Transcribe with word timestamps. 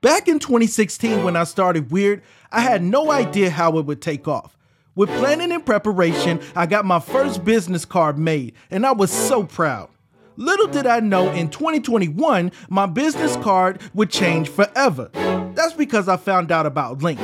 Back 0.00 0.28
in 0.28 0.38
2016, 0.38 1.24
when 1.24 1.34
I 1.34 1.42
started 1.42 1.90
Weird, 1.90 2.22
I 2.52 2.60
had 2.60 2.84
no 2.84 3.10
idea 3.10 3.50
how 3.50 3.78
it 3.78 3.86
would 3.86 4.00
take 4.00 4.28
off. 4.28 4.56
With 4.94 5.08
planning 5.08 5.50
and 5.50 5.66
preparation, 5.66 6.40
I 6.54 6.66
got 6.66 6.84
my 6.84 7.00
first 7.00 7.44
business 7.44 7.84
card 7.84 8.16
made, 8.16 8.54
and 8.70 8.86
I 8.86 8.92
was 8.92 9.10
so 9.10 9.42
proud. 9.42 9.88
Little 10.36 10.68
did 10.68 10.86
I 10.86 11.00
know 11.00 11.32
in 11.32 11.50
2021, 11.50 12.52
my 12.68 12.86
business 12.86 13.34
card 13.38 13.80
would 13.92 14.10
change 14.10 14.48
forever. 14.48 15.10
That's 15.56 15.72
because 15.72 16.08
I 16.08 16.16
found 16.16 16.52
out 16.52 16.64
about 16.64 17.00
Linq. 17.00 17.18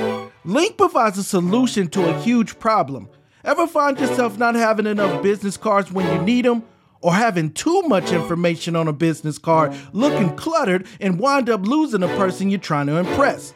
Linq 0.44 0.76
provides 0.76 1.16
a 1.16 1.22
solution 1.22 1.86
to 1.90 2.08
a 2.08 2.20
huge 2.22 2.58
problem. 2.58 3.08
Ever 3.44 3.68
find 3.68 4.00
yourself 4.00 4.36
not 4.36 4.56
having 4.56 4.86
enough 4.86 5.22
business 5.22 5.56
cards 5.56 5.92
when 5.92 6.12
you 6.12 6.22
need 6.24 6.44
them? 6.44 6.64
Or 7.04 7.12
having 7.12 7.52
too 7.52 7.82
much 7.82 8.12
information 8.12 8.74
on 8.74 8.88
a 8.88 8.92
business 8.94 9.36
card, 9.36 9.76
looking 9.92 10.34
cluttered, 10.36 10.86
and 11.00 11.20
wind 11.20 11.50
up 11.50 11.66
losing 11.66 12.02
a 12.02 12.08
person 12.08 12.48
you're 12.50 12.58
trying 12.58 12.86
to 12.86 12.96
impress? 12.96 13.52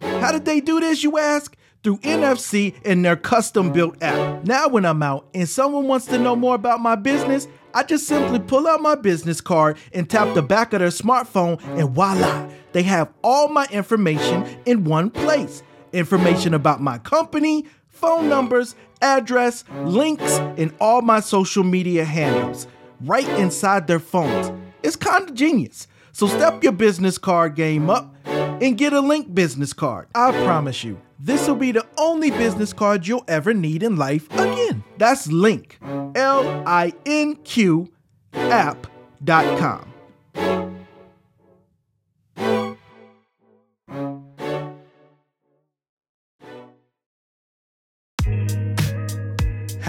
How 0.00 0.30
did 0.30 0.44
they 0.44 0.60
do 0.60 0.78
this, 0.78 1.02
you 1.02 1.18
ask? 1.18 1.56
Through 1.82 1.98
NFC 1.98 2.76
and 2.84 3.04
their 3.04 3.16
custom 3.16 3.72
built 3.72 4.00
app. 4.00 4.44
Now, 4.44 4.68
when 4.68 4.86
I'm 4.86 5.02
out 5.02 5.26
and 5.34 5.48
someone 5.48 5.88
wants 5.88 6.06
to 6.06 6.18
know 6.18 6.36
more 6.36 6.54
about 6.54 6.78
my 6.78 6.94
business, 6.94 7.48
I 7.74 7.82
just 7.82 8.06
simply 8.06 8.38
pull 8.38 8.68
out 8.68 8.80
my 8.80 8.94
business 8.94 9.40
card 9.40 9.78
and 9.92 10.08
tap 10.08 10.32
the 10.34 10.42
back 10.42 10.72
of 10.72 10.78
their 10.78 10.90
smartphone, 10.90 11.60
and 11.76 11.90
voila, 11.90 12.48
they 12.70 12.84
have 12.84 13.12
all 13.24 13.48
my 13.48 13.66
information 13.72 14.46
in 14.64 14.84
one 14.84 15.10
place. 15.10 15.64
Information 15.92 16.54
about 16.54 16.80
my 16.80 16.98
company, 16.98 17.66
phone 17.88 18.28
numbers, 18.28 18.76
address, 19.00 19.64
links, 19.82 20.38
and 20.56 20.72
all 20.80 21.02
my 21.02 21.18
social 21.18 21.64
media 21.64 22.04
handles 22.04 22.68
right 23.04 23.28
inside 23.38 23.86
their 23.86 23.98
phones. 23.98 24.52
It's 24.82 24.96
kind 24.96 25.28
of 25.28 25.34
genius. 25.34 25.86
So 26.12 26.26
step 26.26 26.62
your 26.62 26.72
business 26.72 27.18
card 27.18 27.54
game 27.54 27.88
up 27.88 28.14
and 28.26 28.76
get 28.76 28.92
a 28.92 29.00
Linq 29.00 29.34
business 29.34 29.72
card. 29.72 30.08
I 30.14 30.30
promise 30.44 30.84
you, 30.84 31.00
this 31.18 31.48
will 31.48 31.56
be 31.56 31.72
the 31.72 31.86
only 31.96 32.30
business 32.30 32.72
card 32.72 33.06
you'll 33.06 33.24
ever 33.28 33.54
need 33.54 33.82
in 33.82 33.96
life 33.96 34.30
again. 34.32 34.84
That's 34.98 35.26
Linq, 35.28 35.76
L 36.16 36.62
I 36.66 36.92
N 37.06 37.36
Q, 37.36 37.90
app.com. 38.34 39.88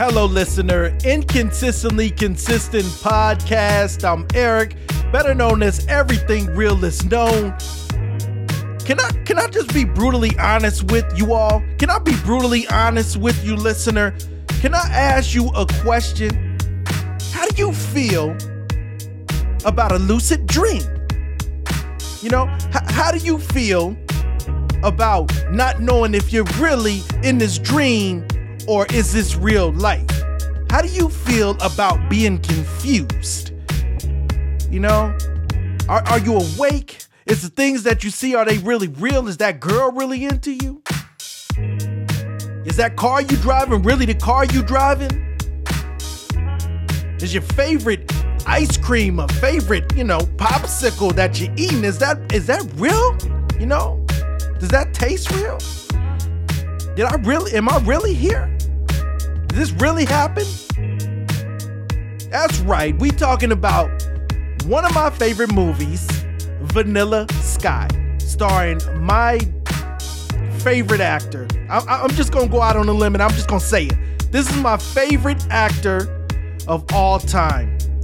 Hello, 0.05 0.25
listener. 0.25 0.87
Inconsistently 1.05 2.09
Consistent 2.09 2.83
Podcast. 2.83 4.03
I'm 4.03 4.27
Eric, 4.35 4.75
better 5.13 5.33
known 5.33 5.63
as 5.63 5.87
Everything 5.87 6.45
Real 6.47 6.83
is 6.83 7.05
Known. 7.05 7.57
Can 8.79 8.99
I 8.99 9.09
can 9.23 9.39
I 9.39 9.47
just 9.47 9.73
be 9.73 9.85
brutally 9.85 10.37
honest 10.37 10.91
with 10.91 11.05
you 11.17 11.31
all? 11.33 11.63
Can 11.77 11.89
I 11.89 11.99
be 11.99 12.17
brutally 12.25 12.67
honest 12.67 13.15
with 13.15 13.45
you, 13.45 13.55
listener? 13.55 14.13
Can 14.59 14.75
I 14.75 14.85
ask 14.89 15.33
you 15.33 15.47
a 15.55 15.65
question? 15.81 16.57
How 17.31 17.47
do 17.47 17.55
you 17.55 17.71
feel 17.71 18.35
about 19.63 19.93
a 19.93 19.99
lucid 19.99 20.47
dream? 20.47 20.83
You 22.21 22.29
know, 22.29 22.53
h- 22.75 22.91
how 22.91 23.13
do 23.13 23.19
you 23.19 23.39
feel 23.39 23.95
about 24.83 25.31
not 25.49 25.79
knowing 25.79 26.13
if 26.13 26.33
you're 26.33 26.43
really 26.59 27.03
in 27.23 27.37
this 27.37 27.57
dream 27.57 28.27
or 28.67 28.85
is 28.87 29.11
this 29.13 29.35
real 29.35 29.71
life? 29.73 30.09
How 30.69 30.81
do 30.81 30.87
you 30.87 31.09
feel 31.09 31.51
about 31.61 32.09
being 32.09 32.39
confused? 32.39 33.51
You 34.69 34.79
know, 34.79 35.15
are, 35.87 36.01
are 36.07 36.19
you 36.19 36.37
awake? 36.37 37.05
Is 37.25 37.41
the 37.41 37.49
things 37.49 37.83
that 37.83 38.03
you 38.03 38.09
see, 38.09 38.35
are 38.35 38.45
they 38.45 38.57
really 38.57 38.87
real? 38.87 39.27
Is 39.27 39.37
that 39.37 39.59
girl 39.59 39.91
really 39.91 40.25
into 40.25 40.51
you? 40.51 40.81
Is 42.65 42.77
that 42.77 42.95
car 42.95 43.21
you 43.21 43.37
driving 43.37 43.83
really 43.83 44.05
the 44.05 44.15
car 44.15 44.45
you 44.45 44.63
driving? 44.63 45.11
Is 47.21 47.33
your 47.33 47.43
favorite 47.43 48.11
ice 48.47 48.77
cream 48.77 49.19
a 49.19 49.27
favorite, 49.27 49.95
you 49.95 50.03
know, 50.03 50.19
popsicle 50.19 51.13
that 51.15 51.39
you're 51.39 51.53
eating? 51.55 51.83
Is 51.83 51.99
that 51.99 52.33
is 52.33 52.47
that 52.47 52.65
real? 52.75 53.17
You 53.59 53.67
know? 53.67 54.03
Does 54.59 54.69
that 54.69 54.93
taste 54.93 55.31
real? 55.31 55.59
Did 56.95 57.05
I 57.05 57.15
really 57.23 57.53
am 57.53 57.67
I 57.69 57.79
really 57.79 58.13
here? 58.13 58.55
Did 58.87 59.49
this 59.49 59.71
really 59.71 60.05
happen? 60.05 60.45
That's 62.29 62.59
right, 62.59 62.95
we 62.99 63.09
talking 63.09 63.51
about 63.51 63.89
one 64.65 64.85
of 64.85 64.93
my 64.93 65.09
favorite 65.09 65.51
movies, 65.51 66.07
Vanilla 66.61 67.25
Sky, 67.41 67.87
starring 68.19 68.79
my 68.99 69.39
favorite 70.59 71.01
actor. 71.01 71.47
I, 71.67 72.03
am 72.03 72.11
just 72.11 72.31
gonna 72.31 72.47
go 72.47 72.61
out 72.61 72.77
on 72.77 72.87
a 72.87 72.93
limb 72.93 73.15
and 73.15 73.23
I'm 73.23 73.31
just 73.31 73.47
gonna 73.47 73.59
say 73.59 73.85
it. 73.85 74.31
This 74.31 74.47
is 74.49 74.57
my 74.57 74.77
favorite 74.77 75.43
actor 75.49 76.29
of 76.67 76.85
all 76.93 77.19
time. 77.19 77.75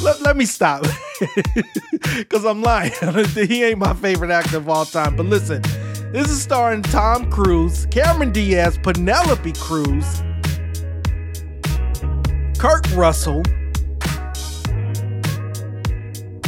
let, 0.00 0.20
let 0.22 0.34
me 0.34 0.46
stop 0.46 0.82
because 2.16 2.46
I'm 2.46 2.62
lying. 2.62 2.92
he 3.34 3.64
ain't 3.64 3.78
my 3.78 3.92
favorite 3.92 4.30
actor 4.30 4.56
of 4.56 4.68
all 4.68 4.84
time. 4.86 5.14
But 5.14 5.26
listen, 5.26 5.62
this 6.12 6.30
is 6.30 6.40
starring 6.40 6.82
Tom 6.82 7.30
Cruise, 7.30 7.86
Cameron 7.86 8.32
Diaz, 8.32 8.78
Penelope 8.82 9.52
Cruz, 9.52 10.22
Kurt 12.58 12.90
Russell. 12.92 13.42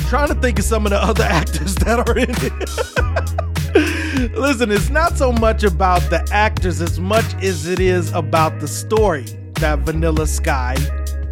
Trying 0.09 0.29
to 0.29 0.35
think 0.41 0.59
of 0.59 0.65
some 0.65 0.87
of 0.87 0.91
the 0.91 0.99
other 1.01 1.25
actors 1.29 1.75
that 1.77 2.09
are 2.09 2.19
in 2.19 2.31
it. 2.31 4.33
Listen, 4.39 4.73
it's 4.73 4.91
not 4.91 5.17
so 5.17 5.31
much 5.31 5.63
about 5.63 6.01
the 6.11 6.27
actors 6.33 6.81
as 6.81 6.99
much 6.99 7.33
as 7.43 7.67
it 7.67 7.79
is 7.81 8.11
about 8.13 8.59
the 8.61 8.67
story 8.67 9.27
that 9.55 9.79
Vanilla 9.81 10.27
Sky 10.27 10.77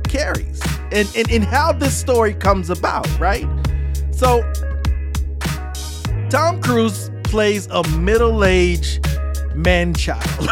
carries 0.04 0.60
and, 0.92 1.10
and, 1.16 1.30
and 1.30 1.44
how 1.44 1.72
this 1.72 1.96
story 1.96 2.34
comes 2.34 2.68
about, 2.70 3.08
right? 3.18 3.46
So, 4.12 4.42
Tom 6.30 6.60
Cruise 6.60 7.10
plays 7.28 7.66
a 7.66 7.86
middle 7.90 8.42
aged 8.42 9.06
man 9.54 9.92
child. 9.92 10.24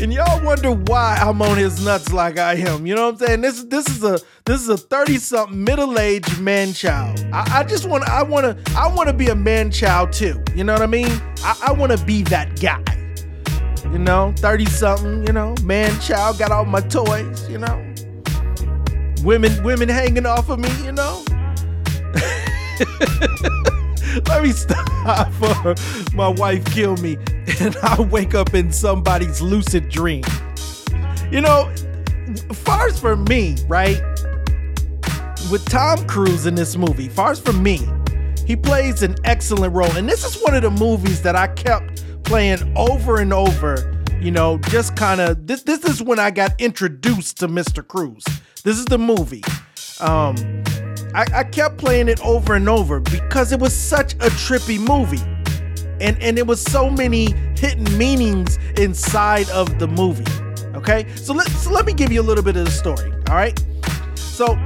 and 0.00 0.12
y'all 0.12 0.44
wonder 0.44 0.72
why 0.72 1.16
I'm 1.20 1.40
on 1.40 1.56
his 1.56 1.84
nuts 1.84 2.12
like 2.12 2.36
I 2.36 2.54
am. 2.54 2.84
You 2.84 2.96
know 2.96 3.06
what 3.06 3.22
I'm 3.22 3.26
saying? 3.26 3.40
This 3.42 3.62
this 3.64 3.88
is 3.88 4.02
a 4.02 4.18
this 4.44 4.60
is 4.60 4.68
a 4.68 4.76
30 4.76 5.18
something 5.18 5.62
middle 5.62 6.00
aged 6.00 6.40
man 6.40 6.72
child. 6.72 7.24
I, 7.32 7.60
I 7.60 7.64
just 7.64 7.88
want 7.88 8.08
I 8.08 8.24
want 8.24 8.44
to 8.44 8.72
I 8.76 8.92
want 8.92 9.08
to 9.08 9.14
be 9.14 9.28
a 9.28 9.36
man 9.36 9.70
child 9.70 10.12
too. 10.12 10.42
You 10.56 10.64
know 10.64 10.72
what 10.72 10.82
I 10.82 10.86
mean? 10.86 11.10
I, 11.44 11.66
I 11.68 11.72
want 11.72 11.96
to 11.96 12.04
be 12.04 12.22
that 12.24 12.60
guy. 12.60 12.82
You 13.92 13.98
know, 13.98 14.34
30 14.38 14.64
something. 14.66 15.26
You 15.26 15.32
know, 15.32 15.54
man 15.62 15.98
child 16.00 16.40
got 16.40 16.50
all 16.50 16.64
my 16.64 16.80
toys. 16.80 17.48
You 17.48 17.58
know, 17.58 17.94
women 19.22 19.62
women 19.62 19.88
hanging 19.88 20.26
off 20.26 20.48
of 20.48 20.58
me. 20.58 20.70
You 20.84 20.90
know. 20.90 21.24
Let 24.26 24.42
me 24.42 24.52
stop 24.52 25.32
my 26.14 26.28
wife 26.28 26.64
kill 26.72 26.96
me 26.96 27.16
and 27.60 27.76
I 27.82 28.00
wake 28.00 28.34
up 28.34 28.54
in 28.54 28.72
somebody's 28.72 29.40
lucid 29.40 29.88
dream. 29.88 30.24
You 31.30 31.40
know, 31.40 31.72
far 32.52 32.88
as 32.88 32.98
for 32.98 33.16
me, 33.16 33.56
right? 33.68 34.00
With 35.50 35.64
Tom 35.66 36.06
Cruise 36.06 36.46
in 36.46 36.54
this 36.54 36.76
movie, 36.76 37.08
far 37.08 37.32
as 37.32 37.40
for 37.40 37.52
me, 37.52 37.80
he 38.46 38.56
plays 38.56 39.02
an 39.02 39.16
excellent 39.24 39.74
role. 39.74 39.90
And 39.96 40.08
this 40.08 40.24
is 40.24 40.42
one 40.42 40.54
of 40.54 40.62
the 40.62 40.70
movies 40.70 41.22
that 41.22 41.36
I 41.36 41.48
kept 41.48 42.04
playing 42.24 42.72
over 42.76 43.20
and 43.20 43.32
over. 43.32 44.02
You 44.20 44.30
know, 44.30 44.58
just 44.68 44.96
kind 44.96 45.20
of 45.20 45.46
this. 45.46 45.62
This 45.62 45.84
is 45.84 46.02
when 46.02 46.18
I 46.18 46.30
got 46.30 46.60
introduced 46.60 47.38
to 47.38 47.48
Mr. 47.48 47.86
Cruise. 47.86 48.24
This 48.64 48.76
is 48.78 48.84
the 48.84 48.98
movie. 48.98 49.42
Um, 50.00 50.59
I, 51.14 51.26
I 51.32 51.44
kept 51.44 51.78
playing 51.78 52.08
it 52.08 52.20
over 52.24 52.54
and 52.54 52.68
over 52.68 53.00
because 53.00 53.52
it 53.52 53.60
was 53.60 53.74
such 53.74 54.14
a 54.14 54.30
trippy 54.30 54.78
movie. 54.78 55.22
And, 56.00 56.20
and 56.22 56.38
it 56.38 56.46
was 56.46 56.62
so 56.62 56.88
many 56.88 57.32
hidden 57.56 57.96
meanings 57.98 58.58
inside 58.76 59.48
of 59.50 59.78
the 59.78 59.86
movie. 59.86 60.24
Okay, 60.74 61.06
so 61.14 61.34
let, 61.34 61.46
so 61.48 61.70
let 61.70 61.84
me 61.84 61.92
give 61.92 62.10
you 62.10 62.20
a 62.20 62.22
little 62.22 62.44
bit 62.44 62.56
of 62.56 62.64
the 62.64 62.70
story. 62.70 63.12
All 63.28 63.34
right, 63.34 63.62
so 64.14 64.58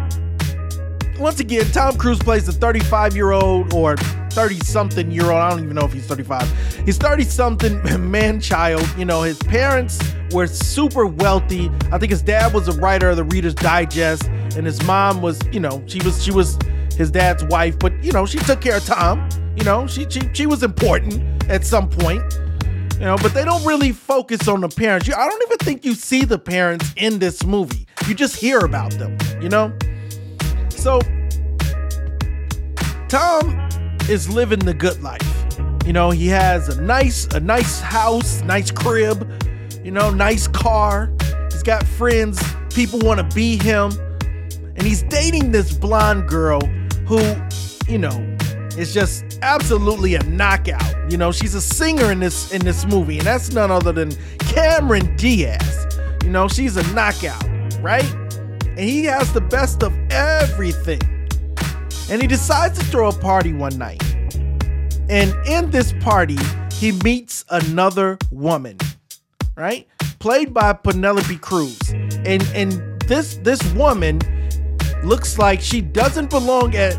once 1.18 1.40
again, 1.40 1.64
Tom 1.72 1.96
Cruise 1.96 2.18
plays 2.18 2.48
a 2.48 2.52
35 2.52 3.16
year 3.16 3.32
old 3.32 3.72
or 3.72 3.96
30 3.96 4.60
something 4.60 5.10
year 5.10 5.24
old. 5.24 5.34
I 5.34 5.50
don't 5.50 5.62
even 5.62 5.74
know 5.74 5.84
if 5.84 5.92
he's 5.92 6.06
35. 6.06 6.84
He's 6.84 6.98
30 6.98 7.24
something 7.24 8.10
man 8.10 8.40
child. 8.40 8.86
You 8.98 9.04
know, 9.04 9.22
his 9.22 9.38
parents 9.38 10.00
were 10.32 10.46
super 10.46 11.06
wealthy. 11.06 11.70
I 11.92 11.98
think 11.98 12.10
his 12.10 12.22
dad 12.22 12.52
was 12.52 12.68
a 12.68 12.72
writer 12.72 13.10
of 13.10 13.16
the 13.16 13.24
Reader's 13.24 13.54
Digest, 13.54 14.28
and 14.56 14.66
his 14.66 14.82
mom 14.84 15.20
was, 15.22 15.40
you 15.52 15.60
know, 15.60 15.82
she 15.86 16.00
was 16.02 16.22
she 16.22 16.32
was 16.32 16.58
his 16.96 17.10
dad's 17.10 17.44
wife, 17.44 17.78
but 17.78 17.92
you 18.02 18.12
know, 18.12 18.26
she 18.26 18.38
took 18.38 18.60
care 18.60 18.76
of 18.76 18.84
Tom. 18.84 19.28
You 19.56 19.64
know, 19.64 19.86
she 19.86 20.06
she 20.08 20.20
she 20.32 20.46
was 20.46 20.62
important 20.62 21.22
at 21.50 21.64
some 21.64 21.88
point. 21.88 22.22
You 22.94 23.06
know, 23.06 23.16
but 23.16 23.34
they 23.34 23.44
don't 23.44 23.64
really 23.64 23.92
focus 23.92 24.46
on 24.46 24.60
the 24.60 24.68
parents. 24.68 25.08
You, 25.08 25.14
I 25.14 25.28
don't 25.28 25.42
even 25.42 25.58
think 25.58 25.84
you 25.84 25.94
see 25.94 26.24
the 26.24 26.38
parents 26.38 26.92
in 26.96 27.18
this 27.18 27.44
movie. 27.44 27.86
You 28.06 28.14
just 28.14 28.36
hear 28.36 28.60
about 28.60 28.92
them, 28.92 29.18
you 29.42 29.48
know? 29.48 29.76
So 30.70 31.00
Tom 33.08 33.68
is 34.08 34.30
living 34.30 34.60
the 34.60 34.74
good 34.74 35.02
life. 35.02 35.20
You 35.84 35.92
know, 35.92 36.10
he 36.10 36.28
has 36.28 36.68
a 36.68 36.80
nice 36.80 37.26
a 37.34 37.40
nice 37.40 37.80
house, 37.80 38.42
nice 38.42 38.70
crib, 38.70 39.28
you 39.84 39.90
know, 39.90 40.10
nice 40.10 40.46
car. 40.48 41.12
He's 41.50 41.62
got 41.62 41.84
friends, 41.84 42.42
people 42.72 43.00
want 43.00 43.18
to 43.18 43.34
be 43.34 43.58
him. 43.58 43.92
And 44.76 44.82
he's 44.82 45.02
dating 45.02 45.52
this 45.52 45.72
blonde 45.72 46.28
girl 46.28 46.60
who, 47.06 47.20
you 47.86 47.98
know, 47.98 48.36
is 48.76 48.92
just 48.92 49.38
absolutely 49.42 50.14
a 50.14 50.22
knockout. 50.24 51.10
You 51.10 51.16
know, 51.16 51.30
she's 51.30 51.54
a 51.54 51.60
singer 51.60 52.10
in 52.10 52.20
this 52.20 52.52
in 52.52 52.64
this 52.64 52.84
movie, 52.86 53.18
and 53.18 53.26
that's 53.26 53.52
none 53.52 53.70
other 53.70 53.92
than 53.92 54.12
Cameron 54.38 55.14
Diaz. 55.16 55.86
You 56.24 56.30
know, 56.30 56.48
she's 56.48 56.76
a 56.76 56.94
knockout, 56.94 57.44
right? 57.80 58.10
And 58.66 58.80
he 58.80 59.04
has 59.04 59.32
the 59.32 59.40
best 59.40 59.82
of 59.82 59.92
everything. 60.10 61.00
And 62.10 62.20
he 62.20 62.26
decides 62.26 62.78
to 62.78 62.84
throw 62.86 63.08
a 63.08 63.12
party 63.12 63.52
one 63.52 63.78
night. 63.78 64.02
And 65.08 65.34
in 65.46 65.70
this 65.70 65.92
party, 66.00 66.38
he 66.72 66.92
meets 67.04 67.44
another 67.50 68.18
woman, 68.30 68.78
right? 69.56 69.86
Played 70.18 70.52
by 70.52 70.72
Penelope 70.72 71.36
Cruz. 71.36 71.78
And 71.90 72.42
and 72.54 73.00
this 73.02 73.36
this 73.42 73.62
woman 73.74 74.20
looks 75.04 75.38
like 75.38 75.60
she 75.60 75.80
doesn't 75.80 76.30
belong 76.30 76.74
at 76.74 76.98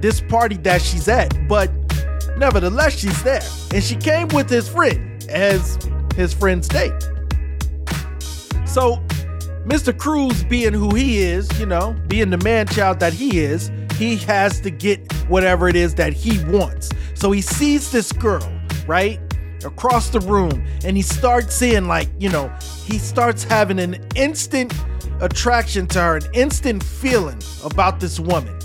this 0.00 0.20
party 0.20 0.56
that 0.58 0.82
she's 0.82 1.08
at, 1.08 1.48
but 1.48 1.70
nevertheless, 2.36 2.98
she's 2.98 3.22
there. 3.22 3.42
And 3.72 3.82
she 3.82 3.96
came 3.96 4.28
with 4.28 4.48
his 4.48 4.68
friend 4.68 5.24
as 5.28 5.78
his 6.14 6.32
friend's 6.34 6.68
date. 6.68 6.92
So, 8.66 8.96
Mr. 9.64 9.96
Cruise, 9.96 10.44
being 10.44 10.74
who 10.74 10.94
he 10.94 11.18
is, 11.22 11.48
you 11.58 11.66
know, 11.66 11.96
being 12.06 12.30
the 12.30 12.38
man 12.38 12.66
child 12.66 13.00
that 13.00 13.12
he 13.12 13.38
is, 13.38 13.70
he 13.96 14.16
has 14.16 14.60
to 14.60 14.70
get 14.70 15.10
whatever 15.28 15.68
it 15.68 15.76
is 15.76 15.94
that 15.94 16.12
he 16.12 16.42
wants. 16.44 16.90
So 17.14 17.30
he 17.30 17.40
sees 17.40 17.90
this 17.90 18.12
girl, 18.12 18.46
right? 18.86 19.18
Across 19.64 20.10
the 20.10 20.20
room, 20.20 20.66
and 20.84 20.96
he 20.96 21.02
starts 21.02 21.54
seeing, 21.54 21.88
like, 21.88 22.10
you 22.18 22.28
know, 22.28 22.52
he 22.84 22.98
starts 22.98 23.44
having 23.44 23.78
an 23.78 24.04
instant 24.14 24.74
attraction 25.24 25.86
to 25.88 26.00
her, 26.00 26.16
an 26.16 26.26
instant 26.34 26.82
feeling 26.82 27.40
about 27.64 27.98
this 27.98 28.20
woman 28.20 28.56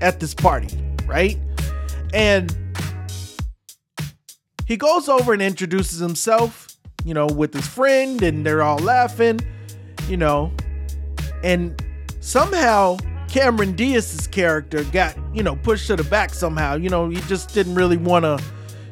at 0.00 0.20
this 0.20 0.34
party, 0.34 0.68
right? 1.06 1.38
And 2.12 2.54
he 4.66 4.76
goes 4.76 5.08
over 5.08 5.32
and 5.32 5.40
introduces 5.40 5.98
himself, 5.98 6.76
you 7.04 7.14
know, 7.14 7.26
with 7.26 7.54
his 7.54 7.66
friend, 7.66 8.22
and 8.22 8.44
they're 8.44 8.62
all 8.62 8.78
laughing, 8.78 9.40
you 10.08 10.16
know. 10.16 10.52
And 11.42 11.82
somehow 12.20 12.98
Cameron 13.28 13.72
Diaz's 13.72 14.26
character 14.26 14.84
got, 14.84 15.16
you 15.34 15.42
know, 15.42 15.56
pushed 15.56 15.86
to 15.86 15.96
the 15.96 16.04
back 16.04 16.34
somehow. 16.34 16.76
You 16.76 16.90
know, 16.90 17.08
he 17.08 17.20
just 17.22 17.54
didn't 17.54 17.74
really 17.74 17.96
want 17.96 18.24
to, 18.24 18.38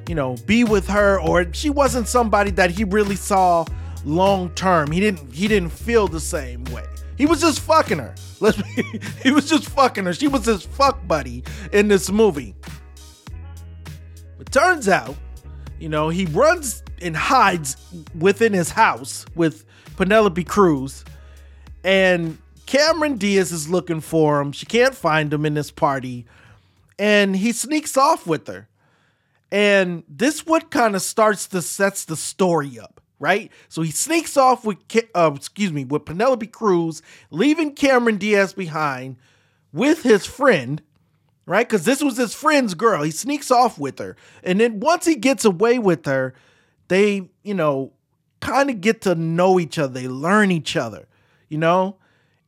you 0.08 0.14
know, 0.14 0.36
be 0.46 0.64
with 0.64 0.88
her, 0.88 1.20
or 1.20 1.52
she 1.52 1.68
wasn't 1.68 2.08
somebody 2.08 2.50
that 2.52 2.70
he 2.70 2.84
really 2.84 3.16
saw 3.16 3.66
long 4.04 4.50
term. 4.50 4.90
He 4.90 5.00
didn't 5.00 5.32
he 5.32 5.46
didn't 5.46 5.70
feel 5.70 6.08
the 6.08 6.20
same 6.20 6.64
way. 6.64 6.86
He 7.20 7.26
was 7.26 7.42
just 7.42 7.60
fucking 7.60 7.98
her. 7.98 8.14
Let's 8.40 8.62
be, 8.62 8.82
he 9.22 9.30
was 9.30 9.46
just 9.46 9.68
fucking 9.68 10.06
her. 10.06 10.14
She 10.14 10.26
was 10.26 10.46
his 10.46 10.64
fuck 10.64 11.06
buddy 11.06 11.44
in 11.70 11.88
this 11.88 12.10
movie. 12.10 12.54
But 14.38 14.50
turns 14.50 14.88
out, 14.88 15.16
you 15.78 15.90
know, 15.90 16.08
he 16.08 16.24
runs 16.24 16.82
and 17.02 17.14
hides 17.14 17.76
within 18.18 18.54
his 18.54 18.70
house 18.70 19.26
with 19.34 19.66
Penelope 19.98 20.42
Cruz. 20.44 21.04
And 21.84 22.38
Cameron 22.64 23.18
Diaz 23.18 23.52
is 23.52 23.68
looking 23.68 24.00
for 24.00 24.40
him. 24.40 24.50
She 24.52 24.64
can't 24.64 24.94
find 24.94 25.30
him 25.30 25.44
in 25.44 25.52
this 25.52 25.70
party. 25.70 26.24
And 26.98 27.36
he 27.36 27.52
sneaks 27.52 27.98
off 27.98 28.26
with 28.26 28.46
her. 28.46 28.66
And 29.52 30.04
this 30.08 30.46
what 30.46 30.70
kind 30.70 30.96
of 30.96 31.02
starts 31.02 31.46
to 31.48 31.60
sets 31.60 32.06
the 32.06 32.16
story 32.16 32.80
up 32.80 32.99
right? 33.20 33.52
So 33.68 33.82
he 33.82 33.92
sneaks 33.92 34.36
off 34.36 34.64
with, 34.64 34.78
uh, 35.14 35.30
excuse 35.36 35.72
me, 35.72 35.84
with 35.84 36.06
Penelope 36.06 36.46
Cruz, 36.48 37.02
leaving 37.30 37.74
Cameron 37.74 38.16
Diaz 38.16 38.54
behind 38.54 39.16
with 39.72 40.02
his 40.02 40.26
friend, 40.26 40.82
right? 41.46 41.68
Because 41.68 41.84
this 41.84 42.02
was 42.02 42.16
his 42.16 42.34
friend's 42.34 42.74
girl. 42.74 43.02
He 43.04 43.12
sneaks 43.12 43.50
off 43.50 43.78
with 43.78 43.98
her. 44.00 44.16
And 44.42 44.58
then 44.58 44.80
once 44.80 45.04
he 45.04 45.14
gets 45.14 45.44
away 45.44 45.78
with 45.78 46.06
her, 46.06 46.34
they, 46.88 47.30
you 47.44 47.54
know, 47.54 47.92
kind 48.40 48.70
of 48.70 48.80
get 48.80 49.02
to 49.02 49.14
know 49.14 49.60
each 49.60 49.78
other. 49.78 49.92
They 49.92 50.08
learn 50.08 50.50
each 50.50 50.74
other, 50.74 51.06
you 51.48 51.58
know? 51.58 51.98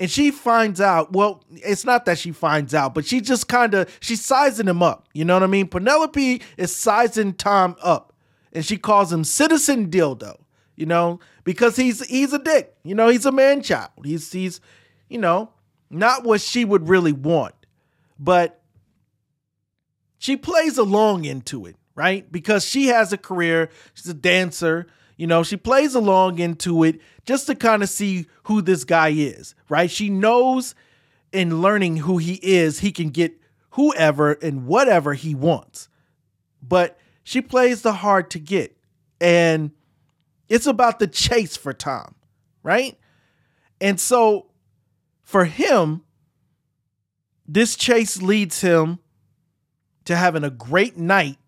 And 0.00 0.10
she 0.10 0.32
finds 0.32 0.80
out, 0.80 1.12
well, 1.12 1.44
it's 1.50 1.84
not 1.84 2.06
that 2.06 2.18
she 2.18 2.32
finds 2.32 2.74
out, 2.74 2.94
but 2.94 3.04
she 3.04 3.20
just 3.20 3.46
kind 3.46 3.74
of, 3.74 3.94
she's 4.00 4.24
sizing 4.24 4.66
him 4.66 4.82
up. 4.82 5.06
You 5.12 5.24
know 5.24 5.34
what 5.34 5.42
I 5.44 5.46
mean? 5.46 5.68
Penelope 5.68 6.42
is 6.56 6.74
sizing 6.74 7.34
Tom 7.34 7.76
up. 7.82 8.14
And 8.54 8.64
she 8.64 8.78
calls 8.78 9.12
him 9.12 9.22
Citizen 9.22 9.90
Dildo 9.90 10.41
you 10.76 10.86
know, 10.86 11.20
because 11.44 11.76
he's 11.76 12.04
he's 12.06 12.32
a 12.32 12.38
dick. 12.38 12.74
You 12.82 12.94
know, 12.94 13.08
he's 13.08 13.26
a 13.26 13.32
man 13.32 13.62
child. 13.62 13.90
He's 14.04 14.32
he's, 14.32 14.60
you 15.08 15.18
know, 15.18 15.50
not 15.90 16.24
what 16.24 16.40
she 16.40 16.64
would 16.64 16.88
really 16.88 17.12
want. 17.12 17.54
But 18.18 18.60
she 20.18 20.36
plays 20.36 20.78
along 20.78 21.24
into 21.24 21.66
it, 21.66 21.76
right? 21.94 22.30
Because 22.30 22.64
she 22.64 22.86
has 22.86 23.12
a 23.12 23.18
career, 23.18 23.70
she's 23.94 24.08
a 24.08 24.14
dancer, 24.14 24.86
you 25.16 25.26
know, 25.26 25.42
she 25.42 25.56
plays 25.56 25.94
along 25.94 26.38
into 26.38 26.84
it 26.84 27.00
just 27.24 27.46
to 27.46 27.54
kind 27.54 27.82
of 27.82 27.88
see 27.88 28.26
who 28.44 28.62
this 28.62 28.84
guy 28.84 29.08
is, 29.08 29.54
right? 29.68 29.90
She 29.90 30.08
knows 30.08 30.74
in 31.32 31.60
learning 31.60 31.98
who 31.98 32.18
he 32.18 32.34
is, 32.42 32.80
he 32.80 32.92
can 32.92 33.10
get 33.10 33.40
whoever 33.70 34.32
and 34.32 34.66
whatever 34.66 35.14
he 35.14 35.34
wants. 35.34 35.88
But 36.62 36.98
she 37.24 37.40
plays 37.40 37.82
the 37.82 37.92
hard 37.92 38.30
to 38.30 38.38
get. 38.38 38.76
And 39.20 39.72
it's 40.52 40.66
about 40.66 40.98
the 40.98 41.06
chase 41.06 41.56
for 41.56 41.72
Tom, 41.72 42.14
right? 42.62 42.98
And 43.80 43.98
so 43.98 44.50
for 45.22 45.46
him, 45.46 46.02
this 47.48 47.74
chase 47.74 48.20
leads 48.20 48.60
him 48.60 48.98
to 50.04 50.14
having 50.14 50.44
a 50.44 50.50
great 50.50 50.98
night 50.98 51.38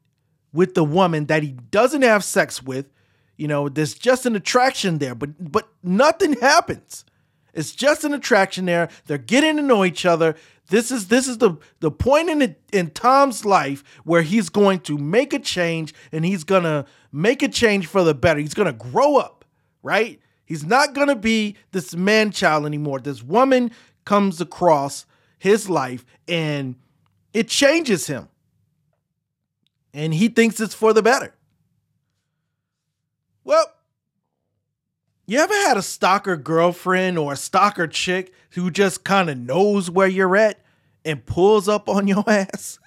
with 0.55 0.73
the 0.73 0.85
woman 0.85 1.27
that 1.27 1.43
he 1.43 1.51
doesn't 1.71 2.01
have 2.01 2.25
sex 2.25 2.63
with. 2.63 2.87
You 3.37 3.47
know, 3.47 3.69
there's 3.69 3.93
just 3.93 4.25
an 4.25 4.37
attraction 4.37 4.97
there, 4.97 5.15
but 5.15 5.53
but 5.53 5.69
nothing 5.83 6.41
happens. 6.41 7.05
It's 7.53 7.73
just 7.73 8.05
an 8.05 8.15
attraction 8.15 8.65
there. 8.65 8.89
They're 9.05 9.19
getting 9.19 9.57
to 9.57 9.63
know 9.63 9.85
each 9.85 10.07
other. 10.07 10.35
This 10.69 10.91
is 10.91 11.09
this 11.09 11.29
is 11.29 11.39
the 11.39 11.57
the 11.81 11.91
point 11.91 12.31
in 12.31 12.57
in 12.73 12.91
Tom's 12.91 13.45
life 13.45 13.85
where 14.05 14.23
he's 14.23 14.49
going 14.49 14.81
to 14.81 14.97
make 14.97 15.33
a 15.35 15.39
change 15.39 15.93
and 16.11 16.25
he's 16.25 16.45
gonna 16.45 16.87
make 17.13 17.43
a 17.43 17.49
change 17.49 17.87
for 17.87 18.03
the 18.03 18.15
better. 18.15 18.41
He's 18.41 18.55
gonna 18.55 18.73
grow 18.73 19.17
up, 19.17 19.45
right? 19.83 20.21
He's 20.47 20.65
not 20.65 20.95
gonna 20.95 21.17
be 21.17 21.57
this 21.73 21.95
man 21.95 22.31
child 22.31 22.65
anymore. 22.65 23.01
This 23.01 23.23
woman 23.23 23.73
comes 24.05 24.41
across 24.41 25.05
his 25.39 25.69
life 25.69 26.05
and 26.27 26.77
it 27.35 27.49
changes 27.49 28.07
him, 28.07 28.29
and 29.93 30.15
he 30.15 30.29
thinks 30.29 30.61
it's 30.61 30.75
for 30.75 30.93
the 30.95 31.03
better. 31.03 31.35
Well, 33.43 33.67
you 35.27 35.39
ever 35.39 35.55
had 35.55 35.77
a 35.77 35.83
stalker 35.83 36.37
girlfriend 36.37 37.19
or 37.19 37.33
a 37.33 37.37
stalker 37.37 37.87
chick 37.87 38.33
who 38.51 38.71
just 38.71 39.05
kind 39.05 39.31
of 39.31 39.39
knows 39.39 39.91
where 39.91 40.07
you're 40.07 40.37
at 40.37 40.64
and 41.05 41.25
pulls 41.25 41.69
up 41.69 41.89
on 41.89 42.07
your 42.09 42.25
ass? 42.29 42.79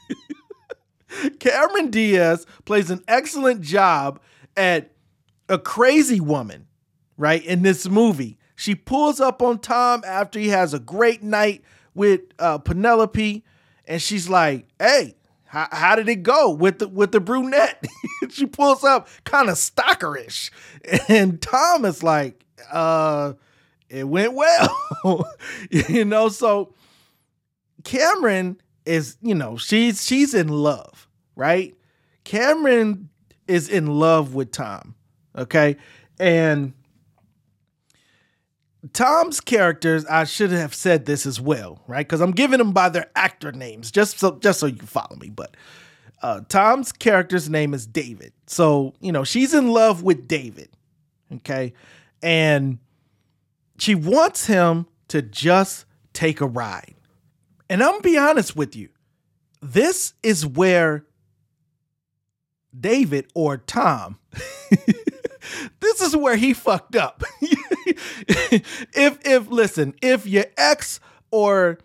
Cameron 1.40 1.90
Diaz 1.90 2.46
plays 2.66 2.90
an 2.90 3.04
excellent 3.08 3.62
job 3.62 4.20
at 4.56 4.92
a 5.50 5.58
crazy 5.58 6.20
woman, 6.20 6.68
right? 7.18 7.44
In 7.44 7.62
this 7.62 7.88
movie, 7.88 8.38
she 8.56 8.76
pulls 8.76 9.20
up 9.20 9.42
on 9.42 9.60
Tom 9.60 10.04
after 10.06 10.40
he 10.40 10.50
has 10.50 10.74
a 10.74 10.80
great 10.80 11.24
night 11.24 11.64
with 11.94 12.22
uh, 12.40 12.58
Penelope, 12.58 13.44
and 13.86 14.02
she's 14.02 14.28
like, 14.28 14.68
"Hey, 14.80 15.16
how, 15.48 15.68
how 15.72 15.96
did 15.96 16.10
it 16.10 16.24
go 16.24 16.52
with 16.52 16.80
the 16.80 16.88
with 16.88 17.12
the 17.12 17.20
brunette? 17.20 17.86
she 18.30 18.46
pulls 18.46 18.84
up 18.84 19.08
kind 19.24 19.50
of 19.50 19.56
stalkerish. 19.56 20.52
And 21.08 21.42
Tom 21.42 21.86
is 21.86 22.04
like, 22.04 22.46
uh, 22.72 23.34
it 23.90 24.08
went 24.08 24.34
well. 24.34 25.34
you 25.72 26.06
know, 26.06 26.28
so 26.30 26.74
Cameron 27.88 28.60
is, 28.86 29.16
you 29.22 29.34
know, 29.34 29.56
she's 29.56 30.06
she's 30.06 30.34
in 30.34 30.50
love, 30.50 31.08
right? 31.38 31.74
Cameron 32.26 33.08
is 33.48 33.70
in 33.70 33.88
love 33.88 34.36
with 34.36 34.52
Tom. 34.52 34.94
Okay. 35.38 35.78
And 36.20 36.74
Tom's 38.92 39.40
characters, 39.40 40.06
I 40.06 40.26
should 40.26 40.52
have 40.52 40.76
said 40.76 41.06
this 41.06 41.26
as 41.26 41.40
well, 41.40 41.82
right? 41.88 42.06
Because 42.06 42.20
I'm 42.20 42.32
giving 42.32 42.58
them 42.58 42.74
by 42.74 42.90
their 42.90 43.10
actor 43.16 43.54
names, 43.54 43.90
just 43.90 44.20
so 44.20 44.38
just 44.40 44.60
so 44.60 44.66
you 44.66 44.76
follow 44.80 45.16
me. 45.16 45.30
But 45.30 45.56
uh, 46.22 46.42
Tom's 46.50 46.92
character's 46.92 47.50
name 47.50 47.74
is 47.74 47.88
David, 47.88 48.34
so 48.48 48.96
you 49.00 49.14
know 49.14 49.24
she's 49.24 49.54
in 49.54 49.70
love 49.70 50.04
with 50.04 50.28
David, 50.28 50.70
okay, 51.36 51.72
and 52.22 52.80
she 53.78 53.96
wants 53.96 54.46
him 54.46 54.88
to 55.08 55.22
just 55.22 55.86
take 56.12 56.42
a 56.42 56.48
ride. 56.48 56.97
And 57.70 57.84
I'm 57.84 57.92
gonna 57.92 58.02
be 58.02 58.18
honest 58.18 58.56
with 58.56 58.76
you, 58.76 58.90
this 59.62 60.14
is 60.24 60.46
where 60.46 61.06
David 62.78 63.28
or 63.34 63.58
Tom, 63.58 64.20
this 65.80 66.02
is 66.02 66.16
where 66.16 66.36
he 66.36 66.54
fucked 66.54 66.96
up. 66.96 67.24
if 67.42 69.20
if 69.26 69.48
listen, 69.50 69.96
if 70.02 70.26
your 70.26 70.46
ex 70.58 71.00
or 71.32 71.80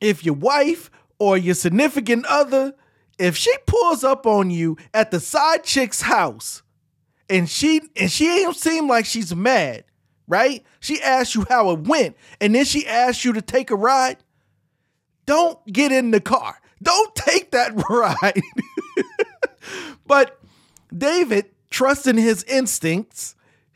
if 0.00 0.24
your 0.24 0.34
wife 0.34 0.90
or 1.18 1.36
your 1.36 1.54
significant 1.54 2.24
other, 2.26 2.74
if 3.18 3.36
she 3.36 3.52
pulls 3.66 4.04
up 4.04 4.26
on 4.26 4.50
you 4.50 4.76
at 4.94 5.10
the 5.10 5.20
side 5.20 5.64
chick's 5.64 6.02
house 6.02 6.62
and 7.28 7.48
she 7.48 7.82
and 7.96 8.10
she 8.10 8.28
ain't 8.28 8.56
seem 8.56 8.88
like 8.88 9.04
she's 9.04 9.34
mad, 9.34 9.84
right? 10.26 10.64
She 10.80 11.02
asks 11.02 11.34
you 11.34 11.44
how 11.48 11.70
it 11.70 11.80
went, 11.80 12.16
and 12.40 12.54
then 12.54 12.64
she 12.64 12.86
asks 12.86 13.24
you 13.24 13.32
to 13.32 13.42
take 13.42 13.70
a 13.70 13.76
ride. 13.76 14.18
Don't 15.28 15.58
get 15.70 15.92
in 15.92 16.10
the 16.10 16.22
car. 16.22 16.58
Don't 16.82 17.14
take 17.14 17.50
that 17.50 17.72
ride. 17.90 18.40
but 20.06 20.40
David, 20.96 21.50
trusting 21.68 22.16
his 22.16 22.44
instincts, 22.44 23.34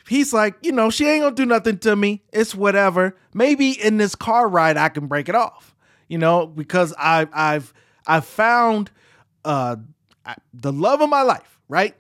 he's 0.08 0.32
like, 0.32 0.54
you 0.62 0.72
know, 0.72 0.88
she 0.88 1.06
ain't 1.06 1.24
gonna 1.24 1.34
do 1.36 1.44
nothing 1.44 1.76
to 1.80 1.94
me. 1.94 2.22
It's 2.32 2.54
whatever. 2.54 3.18
Maybe 3.34 3.72
in 3.72 3.98
this 3.98 4.14
car 4.14 4.48
ride 4.48 4.78
I 4.78 4.88
can 4.88 5.08
break 5.08 5.28
it 5.28 5.34
off. 5.34 5.74
You 6.08 6.16
know, 6.16 6.46
because 6.46 6.94
I 6.98 7.28
I've 7.34 7.74
I've 8.06 8.24
found 8.24 8.90
uh 9.44 9.76
the 10.54 10.72
love 10.72 11.02
of 11.02 11.10
my 11.10 11.20
life, 11.20 11.60
right? 11.68 11.94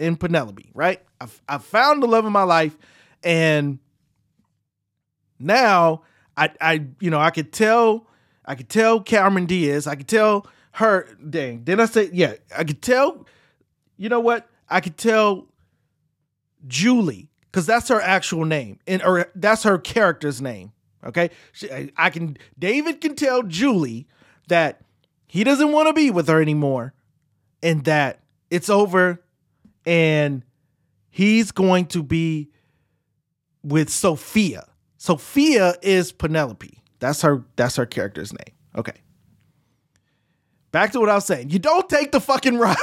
In 0.00 0.16
Penelope, 0.16 0.72
right? 0.74 1.00
I've, 1.20 1.40
I've 1.48 1.64
found 1.64 2.02
the 2.02 2.08
love 2.08 2.24
of 2.24 2.32
my 2.32 2.42
life, 2.42 2.76
and 3.22 3.78
now 5.38 6.02
I 6.36 6.50
I 6.60 6.84
you 6.98 7.10
know 7.10 7.20
I 7.20 7.30
could 7.30 7.52
tell 7.52 8.07
I 8.48 8.54
could 8.54 8.70
tell 8.70 9.00
Cameron 9.00 9.44
Diaz, 9.44 9.86
I 9.86 9.94
could 9.94 10.08
tell 10.08 10.46
her. 10.72 11.06
Dang, 11.28 11.64
did 11.64 11.78
I 11.78 11.84
say 11.84 12.08
yeah? 12.14 12.32
I 12.56 12.64
could 12.64 12.80
tell. 12.80 13.26
You 13.98 14.08
know 14.08 14.20
what? 14.20 14.48
I 14.70 14.80
could 14.80 14.96
tell 14.96 15.46
Julie 16.66 17.28
because 17.44 17.66
that's 17.66 17.88
her 17.88 18.00
actual 18.00 18.46
name, 18.46 18.78
and 18.86 19.02
or 19.02 19.30
that's 19.34 19.64
her 19.64 19.76
character's 19.76 20.40
name. 20.40 20.72
Okay, 21.04 21.28
she, 21.52 21.92
I 21.98 22.08
can. 22.08 22.38
David 22.58 23.02
can 23.02 23.14
tell 23.16 23.42
Julie 23.42 24.08
that 24.48 24.80
he 25.26 25.44
doesn't 25.44 25.70
want 25.70 25.88
to 25.88 25.92
be 25.92 26.10
with 26.10 26.26
her 26.28 26.40
anymore, 26.40 26.94
and 27.62 27.84
that 27.84 28.20
it's 28.50 28.70
over, 28.70 29.22
and 29.84 30.42
he's 31.10 31.52
going 31.52 31.84
to 31.88 32.02
be 32.02 32.48
with 33.62 33.90
Sophia. 33.90 34.66
Sophia 34.96 35.74
is 35.82 36.12
Penelope. 36.12 36.78
That's 37.00 37.22
her. 37.22 37.44
That's 37.56 37.76
her 37.76 37.86
character's 37.86 38.32
name. 38.32 38.54
Okay. 38.76 39.00
Back 40.70 40.92
to 40.92 41.00
what 41.00 41.08
I 41.08 41.14
was 41.14 41.24
saying. 41.24 41.50
You 41.50 41.58
don't 41.58 41.88
take 41.88 42.12
the 42.12 42.20
fucking 42.20 42.58
ride. 42.58 42.76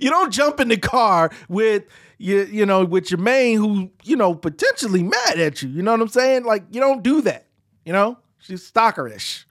you 0.00 0.10
don't 0.10 0.32
jump 0.32 0.58
in 0.60 0.68
the 0.68 0.76
car 0.76 1.30
with 1.48 1.84
you, 2.18 2.44
you 2.44 2.66
know, 2.66 2.84
with 2.84 3.10
your 3.10 3.20
main 3.20 3.58
who, 3.58 3.90
you 4.02 4.16
know, 4.16 4.34
potentially 4.34 5.02
mad 5.02 5.38
at 5.38 5.62
you. 5.62 5.68
You 5.68 5.82
know 5.82 5.92
what 5.92 6.00
I'm 6.00 6.08
saying? 6.08 6.44
Like, 6.44 6.64
you 6.70 6.80
don't 6.80 7.02
do 7.02 7.20
that. 7.22 7.46
You 7.84 7.92
know? 7.92 8.18
She's 8.38 8.68
stalkerish. 8.68 9.44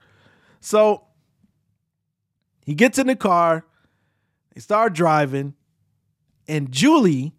So 0.60 1.04
he 2.64 2.74
gets 2.74 2.98
in 2.98 3.06
the 3.06 3.16
car, 3.16 3.64
they 4.54 4.60
start 4.60 4.92
driving, 4.92 5.54
and 6.46 6.70
Julie 6.70 7.34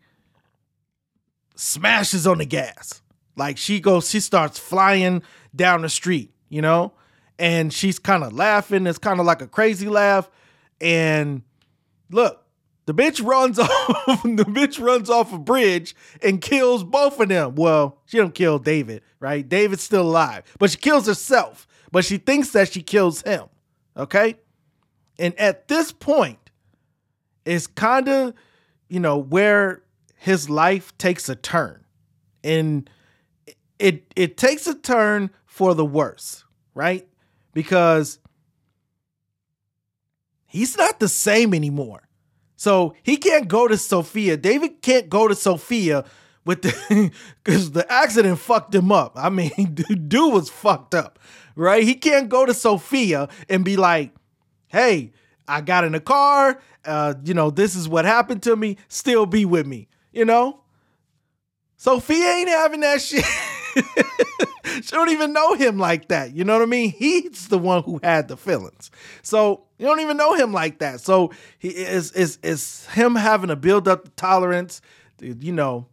smashes 1.55 2.25
on 2.25 2.39
the 2.39 2.45
gas. 2.45 3.02
Like 3.35 3.57
she 3.57 3.79
goes, 3.79 4.09
she 4.09 4.19
starts 4.19 4.59
flying 4.59 5.23
down 5.55 5.81
the 5.81 5.89
street, 5.89 6.33
you 6.49 6.61
know? 6.61 6.93
And 7.39 7.73
she's 7.73 7.99
kind 7.99 8.23
of 8.23 8.33
laughing. 8.33 8.85
It's 8.85 8.97
kind 8.97 9.19
of 9.19 9.25
like 9.25 9.41
a 9.41 9.47
crazy 9.47 9.87
laugh. 9.87 10.29
And 10.79 11.41
look, 12.11 12.43
the 12.85 12.93
bitch 12.93 13.25
runs 13.25 13.57
off, 13.59 14.23
the 14.23 14.45
bitch 14.45 14.83
runs 14.83 15.09
off 15.09 15.33
a 15.33 15.37
bridge 15.37 15.95
and 16.21 16.41
kills 16.41 16.83
both 16.83 17.19
of 17.19 17.29
them. 17.29 17.55
Well, 17.55 17.97
she 18.05 18.17
don't 18.17 18.35
kill 18.35 18.59
David, 18.59 19.01
right? 19.19 19.47
David's 19.47 19.83
still 19.83 20.03
alive, 20.03 20.43
but 20.59 20.71
she 20.71 20.77
kills 20.77 21.07
herself. 21.07 21.67
But 21.91 22.05
she 22.05 22.17
thinks 22.17 22.49
that 22.51 22.73
she 22.73 22.81
kills 22.81 23.21
him. 23.21 23.45
Okay? 23.95 24.37
And 25.19 25.39
at 25.39 25.67
this 25.67 25.91
point, 25.91 26.49
it's 27.45 27.67
kind 27.67 28.09
of, 28.09 28.33
you 28.89 28.99
know, 28.99 29.17
where 29.17 29.83
his 30.15 30.49
life 30.49 30.97
takes 30.97 31.29
a 31.29 31.35
turn. 31.35 31.85
And 32.43 32.89
it 33.83 34.13
it 34.15 34.37
takes 34.37 34.65
a 34.65 34.73
turn 34.73 35.29
for 35.45 35.75
the 35.75 35.85
worse, 35.85 36.45
right? 36.73 37.05
Because 37.53 38.17
he's 40.45 40.77
not 40.77 41.01
the 41.01 41.09
same 41.09 41.53
anymore. 41.53 42.07
So 42.55 42.95
he 43.03 43.17
can't 43.17 43.49
go 43.49 43.67
to 43.67 43.77
Sophia. 43.77 44.37
David 44.37 44.81
can't 44.81 45.09
go 45.09 45.27
to 45.27 45.35
Sophia 45.35 46.05
with 46.45 46.61
the 46.61 47.11
because 47.43 47.71
the 47.71 47.91
accident 47.91 48.39
fucked 48.39 48.73
him 48.73 48.89
up. 48.89 49.13
I 49.17 49.29
mean, 49.29 49.51
dude 50.07 50.33
was 50.33 50.49
fucked 50.49 50.95
up, 50.95 51.19
right? 51.57 51.83
He 51.83 51.95
can't 51.95 52.29
go 52.29 52.45
to 52.45 52.53
Sophia 52.53 53.27
and 53.49 53.65
be 53.65 53.75
like, 53.75 54.15
"Hey, 54.67 55.11
I 55.45 55.59
got 55.59 55.83
in 55.83 55.93
a 55.93 55.99
car. 55.99 56.61
Uh, 56.85 57.15
you 57.25 57.33
know, 57.33 57.49
this 57.49 57.75
is 57.75 57.89
what 57.89 58.05
happened 58.05 58.43
to 58.43 58.55
me. 58.55 58.77
Still 58.87 59.25
be 59.25 59.43
with 59.43 59.67
me." 59.67 59.89
You 60.13 60.23
know, 60.23 60.61
Sophia 61.75 62.25
ain't 62.25 62.47
having 62.47 62.79
that 62.79 63.01
shit. 63.01 63.25
she 64.81 64.91
don't 64.91 65.09
even 65.09 65.33
know 65.33 65.53
him 65.53 65.77
like 65.77 66.07
that. 66.09 66.33
You 66.33 66.43
know 66.43 66.53
what 66.53 66.61
I 66.61 66.67
mean? 66.67 66.91
He's 66.91 67.47
the 67.47 67.57
one 67.57 67.83
who 67.83 67.99
had 68.03 68.27
the 68.27 68.37
feelings. 68.37 68.91
So 69.21 69.65
you 69.77 69.85
don't 69.85 69.99
even 69.99 70.17
know 70.17 70.33
him 70.33 70.51
like 70.53 70.79
that. 70.79 71.01
So 71.01 71.31
he 71.59 71.69
is 71.69 72.11
is 72.11 72.39
is 72.43 72.85
him 72.87 73.15
having 73.15 73.49
to 73.49 73.55
build 73.55 73.87
up 73.87 74.05
the 74.05 74.11
tolerance, 74.11 74.81
to, 75.19 75.27
you 75.27 75.51
know, 75.51 75.87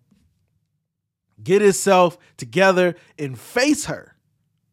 get 1.43 1.63
himself 1.63 2.19
together 2.37 2.97
and 3.19 3.39
face 3.39 3.87
her, 3.87 4.17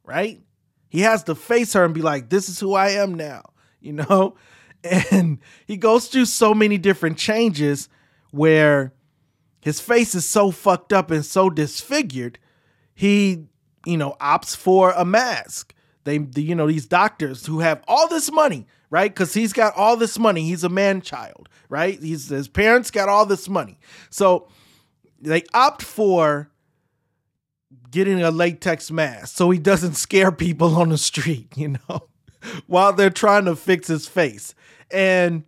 right? 0.04 0.42
He 0.90 1.02
has 1.02 1.24
to 1.24 1.36
face 1.36 1.74
her 1.74 1.84
and 1.84 1.94
be 1.94 2.02
like, 2.02 2.30
this 2.30 2.50
is 2.50 2.60
who 2.60 2.74
I 2.74 2.90
am 2.90 3.14
now, 3.14 3.44
you 3.80 3.94
know? 3.94 4.36
And 4.84 5.40
he 5.66 5.76
goes 5.76 6.08
through 6.08 6.26
so 6.26 6.54
many 6.54 6.78
different 6.78 7.18
changes 7.18 7.90
where 8.32 8.94
his 9.62 9.80
face 9.80 10.16
is 10.16 10.26
so 10.26 10.52
fucked 10.52 10.94
up 10.94 11.12
and 11.12 11.26
so 11.26 11.50
disfigured 11.50 12.40
he, 12.98 13.46
you 13.86 13.96
know, 13.96 14.18
opts 14.20 14.56
for 14.58 14.90
a 14.98 15.06
mask. 15.06 15.76
They, 16.04 16.18
the, 16.18 16.42
you 16.42 16.56
know, 16.56 16.66
these 16.66 16.88
doctors 16.88 17.46
who 17.46 17.60
have 17.60 17.84
all 17.88 18.08
this 18.08 18.32
money, 18.32 18.66
right? 18.90 19.14
Because 19.14 19.36
he's 19.36 19.54
got 19.54 19.76
all 19.76 19.96
this 19.96 20.18
money. 20.18 20.46
He's 20.46 20.64
a 20.64 20.70
man 20.70 21.02
child, 21.02 21.48
right? 21.70 22.02
He's 22.02 22.30
his 22.30 22.48
parents 22.48 22.90
got 22.90 23.08
all 23.08 23.28
this 23.28 23.48
money, 23.48 23.78
so 24.10 24.48
they 25.22 25.44
opt 25.54 25.84
for 25.84 26.50
getting 27.92 28.24
a 28.24 28.32
latex 28.32 28.90
mask 28.90 29.38
so 29.38 29.52
he 29.52 29.60
doesn't 29.60 29.94
scare 30.06 30.32
people 30.32 30.76
on 30.76 30.90
the 30.90 30.98
street, 30.98 31.56
you 31.56 31.68
know, 31.68 32.08
while 32.66 32.94
they're 32.94 33.12
trying 33.12 33.46
to 33.46 33.56
fix 33.56 33.88
his 33.88 34.08
face. 34.08 34.56
And 34.90 35.44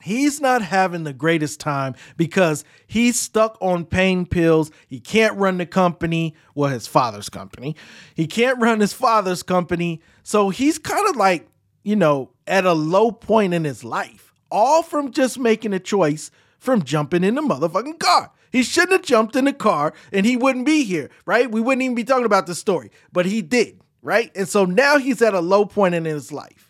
he's 0.00 0.40
not 0.40 0.62
having 0.62 1.04
the 1.04 1.12
greatest 1.12 1.60
time 1.60 1.94
because 2.16 2.64
he's 2.86 3.18
stuck 3.18 3.58
on 3.60 3.84
pain 3.84 4.26
pills. 4.26 4.70
He 4.86 5.00
can't 5.00 5.36
run 5.36 5.58
the 5.58 5.66
company, 5.66 6.34
well, 6.54 6.70
his 6.70 6.86
father's 6.86 7.28
company. 7.28 7.76
He 8.14 8.26
can't 8.26 8.60
run 8.60 8.80
his 8.80 8.92
father's 8.92 9.42
company. 9.42 10.00
So 10.22 10.50
he's 10.50 10.78
kind 10.78 11.08
of 11.08 11.16
like, 11.16 11.48
you 11.82 11.96
know, 11.96 12.30
at 12.46 12.64
a 12.64 12.72
low 12.72 13.10
point 13.10 13.54
in 13.54 13.64
his 13.64 13.84
life, 13.84 14.32
all 14.50 14.82
from 14.82 15.12
just 15.12 15.38
making 15.38 15.72
a 15.72 15.78
choice 15.78 16.30
from 16.58 16.82
jumping 16.82 17.24
in 17.24 17.34
the 17.34 17.42
motherfucking 17.42 17.98
car. 17.98 18.32
He 18.50 18.62
shouldn't 18.62 18.92
have 18.92 19.02
jumped 19.02 19.36
in 19.36 19.44
the 19.44 19.52
car 19.52 19.92
and 20.12 20.24
he 20.24 20.36
wouldn't 20.36 20.66
be 20.66 20.84
here, 20.84 21.10
right? 21.26 21.50
We 21.50 21.60
wouldn't 21.60 21.82
even 21.82 21.94
be 21.94 22.04
talking 22.04 22.24
about 22.24 22.46
the 22.46 22.54
story, 22.54 22.90
but 23.12 23.26
he 23.26 23.42
did, 23.42 23.80
right? 24.02 24.30
And 24.34 24.48
so 24.48 24.64
now 24.64 24.98
he's 24.98 25.22
at 25.22 25.34
a 25.34 25.40
low 25.40 25.66
point 25.66 25.94
in 25.94 26.04
his 26.04 26.32
life. 26.32 26.67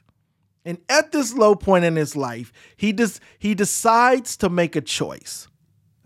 And 0.69 0.77
at 0.91 1.13
this 1.13 1.33
low 1.33 1.55
point 1.55 1.87
in 1.87 1.97
his 1.97 2.15
life, 2.15 2.53
he 2.77 2.93
just 2.93 3.21
he 3.39 3.55
decides 3.55 4.37
to 4.37 4.51
make 4.51 4.77
a 4.77 4.83
choice. 4.83 5.49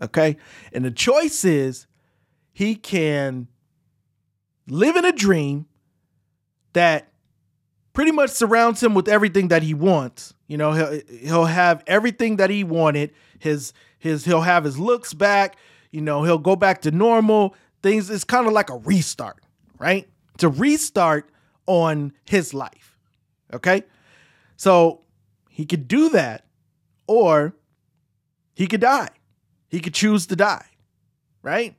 Okay? 0.01 0.37
And 0.71 0.85
the 0.85 0.91
choice 0.91 1.43
is 1.43 1.85
he 2.53 2.75
can 2.75 3.49
live 4.69 4.95
in 4.95 5.03
a 5.03 5.11
dream 5.11 5.65
that 6.71 7.11
pretty 7.91 8.13
much 8.13 8.29
surrounds 8.29 8.81
him 8.81 8.93
with 8.93 9.09
everything 9.09 9.49
that 9.49 9.63
he 9.63 9.73
wants. 9.73 10.33
You 10.47 10.55
know, 10.55 10.71
he'll 10.71 11.01
he'll 11.09 11.45
have 11.45 11.83
everything 11.85 12.37
that 12.37 12.49
he 12.49 12.63
wanted. 12.63 13.11
His 13.39 13.73
his 13.99 14.23
he'll 14.23 14.43
have 14.43 14.63
his 14.63 14.79
looks 14.79 15.13
back, 15.13 15.57
you 15.91 15.99
know, 15.99 16.23
he'll 16.23 16.37
go 16.37 16.55
back 16.55 16.83
to 16.83 16.91
normal. 16.91 17.53
Things 17.81 18.09
it's 18.09 18.23
kind 18.23 18.47
of 18.47 18.53
like 18.53 18.69
a 18.69 18.77
restart, 18.77 19.43
right? 19.77 20.07
To 20.37 20.47
restart 20.47 21.29
on 21.67 22.13
his 22.23 22.53
life. 22.53 22.97
Okay? 23.53 23.83
So 24.63 25.01
he 25.49 25.65
could 25.65 25.89
do 25.89 26.07
that, 26.11 26.45
or 27.05 27.53
he 28.53 28.65
could 28.65 28.79
die. 28.79 29.09
He 29.67 29.81
could 29.81 29.93
choose 29.93 30.25
to 30.27 30.37
die, 30.37 30.67
right? 31.41 31.75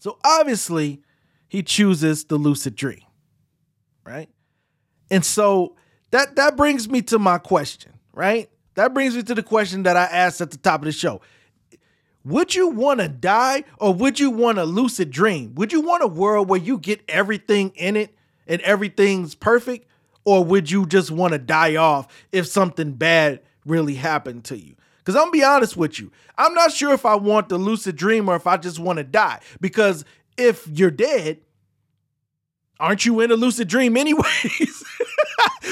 So 0.00 0.18
obviously, 0.22 1.00
he 1.48 1.62
chooses 1.62 2.26
the 2.26 2.36
lucid 2.36 2.76
dream, 2.76 3.00
right? 4.04 4.28
And 5.10 5.24
so 5.24 5.76
that 6.10 6.36
that 6.36 6.58
brings 6.58 6.90
me 6.90 7.00
to 7.04 7.18
my 7.18 7.38
question, 7.38 7.94
right? 8.12 8.50
That 8.74 8.92
brings 8.92 9.16
me 9.16 9.22
to 9.22 9.34
the 9.34 9.42
question 9.42 9.84
that 9.84 9.96
I 9.96 10.04
asked 10.04 10.42
at 10.42 10.50
the 10.50 10.58
top 10.58 10.82
of 10.82 10.84
the 10.84 10.92
show. 10.92 11.22
Would 12.22 12.54
you 12.54 12.68
want 12.68 13.00
to 13.00 13.08
die 13.08 13.64
or 13.78 13.94
would 13.94 14.20
you 14.20 14.30
want 14.30 14.58
a 14.58 14.64
lucid 14.64 15.10
dream? 15.10 15.54
Would 15.54 15.72
you 15.72 15.80
want 15.80 16.02
a 16.02 16.06
world 16.06 16.50
where 16.50 16.60
you 16.60 16.76
get 16.76 17.00
everything 17.08 17.72
in 17.76 17.96
it 17.96 18.14
and 18.46 18.60
everything's 18.60 19.34
perfect? 19.34 19.88
Or 20.26 20.44
would 20.44 20.70
you 20.70 20.86
just 20.86 21.10
want 21.12 21.32
to 21.32 21.38
die 21.38 21.76
off 21.76 22.08
if 22.32 22.48
something 22.48 22.92
bad 22.92 23.40
really 23.64 23.94
happened 23.94 24.44
to 24.46 24.58
you? 24.58 24.74
Because 24.98 25.14
I'm 25.14 25.26
gonna 25.26 25.30
be 25.30 25.44
honest 25.44 25.76
with 25.76 26.00
you, 26.00 26.10
I'm 26.36 26.52
not 26.52 26.72
sure 26.72 26.92
if 26.92 27.06
I 27.06 27.14
want 27.14 27.48
the 27.48 27.58
lucid 27.58 27.94
dream 27.94 28.28
or 28.28 28.34
if 28.34 28.44
I 28.46 28.56
just 28.56 28.80
want 28.80 28.96
to 28.98 29.04
die. 29.04 29.38
Because 29.60 30.04
if 30.36 30.66
you're 30.66 30.90
dead, 30.90 31.38
aren't 32.80 33.06
you 33.06 33.20
in 33.20 33.30
a 33.30 33.36
lucid 33.36 33.68
dream 33.68 33.96
anyways? 33.96 34.84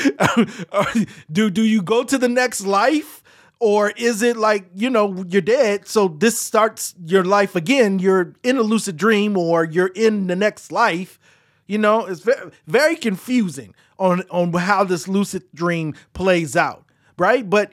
do 1.32 1.50
do 1.50 1.62
you 1.64 1.82
go 1.82 2.04
to 2.04 2.16
the 2.16 2.28
next 2.28 2.64
life? 2.64 3.22
Or 3.58 3.90
is 3.96 4.22
it 4.22 4.36
like, 4.36 4.66
you 4.74 4.90
know, 4.90 5.24
you're 5.26 5.40
dead, 5.40 5.88
so 5.88 6.08
this 6.08 6.38
starts 6.38 6.94
your 7.04 7.24
life 7.24 7.56
again? 7.56 7.98
You're 7.98 8.34
in 8.42 8.58
a 8.58 8.62
lucid 8.62 8.96
dream 8.96 9.36
or 9.36 9.64
you're 9.64 9.92
in 9.94 10.26
the 10.26 10.36
next 10.36 10.70
life. 10.70 11.18
You 11.66 11.78
know, 11.78 12.04
it's 12.04 12.20
very, 12.20 12.50
very 12.66 12.94
confusing 12.94 13.74
on, 13.98 14.22
on 14.30 14.52
how 14.52 14.84
this 14.84 15.08
lucid 15.08 15.44
dream 15.54 15.94
plays 16.12 16.56
out, 16.56 16.84
right? 17.18 17.48
But 17.48 17.72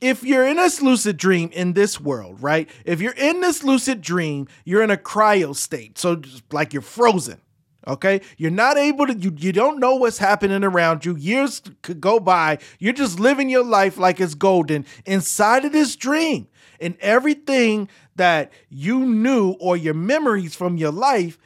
if 0.00 0.22
you're 0.22 0.46
in 0.46 0.56
this 0.56 0.80
lucid 0.80 1.16
dream 1.16 1.50
in 1.52 1.74
this 1.74 2.00
world, 2.00 2.42
right? 2.42 2.68
If 2.84 3.00
you're 3.00 3.12
in 3.12 3.40
this 3.40 3.62
lucid 3.62 4.00
dream, 4.00 4.48
you're 4.64 4.82
in 4.82 4.90
a 4.90 4.96
cryo 4.96 5.54
state. 5.54 5.98
So 5.98 6.22
like 6.50 6.72
you're 6.72 6.82
frozen. 6.82 7.40
Okay. 7.86 8.20
You're 8.36 8.50
not 8.50 8.76
able 8.76 9.06
to, 9.06 9.14
you, 9.14 9.32
you 9.36 9.52
don't 9.52 9.80
know 9.80 9.96
what's 9.96 10.18
happening 10.18 10.64
around 10.64 11.04
you. 11.04 11.16
Years 11.16 11.62
could 11.82 12.00
go 12.00 12.20
by. 12.20 12.58
You're 12.78 12.92
just 12.92 13.18
living 13.18 13.48
your 13.48 13.64
life 13.64 13.96
like 13.96 14.20
it's 14.20 14.34
golden 14.34 14.84
inside 15.06 15.64
of 15.64 15.72
this 15.72 15.96
dream. 15.96 16.48
And 16.78 16.96
everything 17.00 17.88
that 18.16 18.52
you 18.68 19.00
knew 19.00 19.52
or 19.60 19.76
your 19.76 19.94
memories 19.94 20.54
from 20.54 20.76
your 20.76 20.92
life 20.92 21.38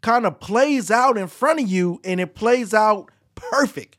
kind 0.00 0.26
of 0.26 0.40
plays 0.40 0.90
out 0.90 1.18
in 1.18 1.26
front 1.26 1.60
of 1.60 1.68
you 1.68 2.00
and 2.04 2.20
it 2.20 2.34
plays 2.34 2.72
out 2.72 3.10
perfect. 3.50 3.96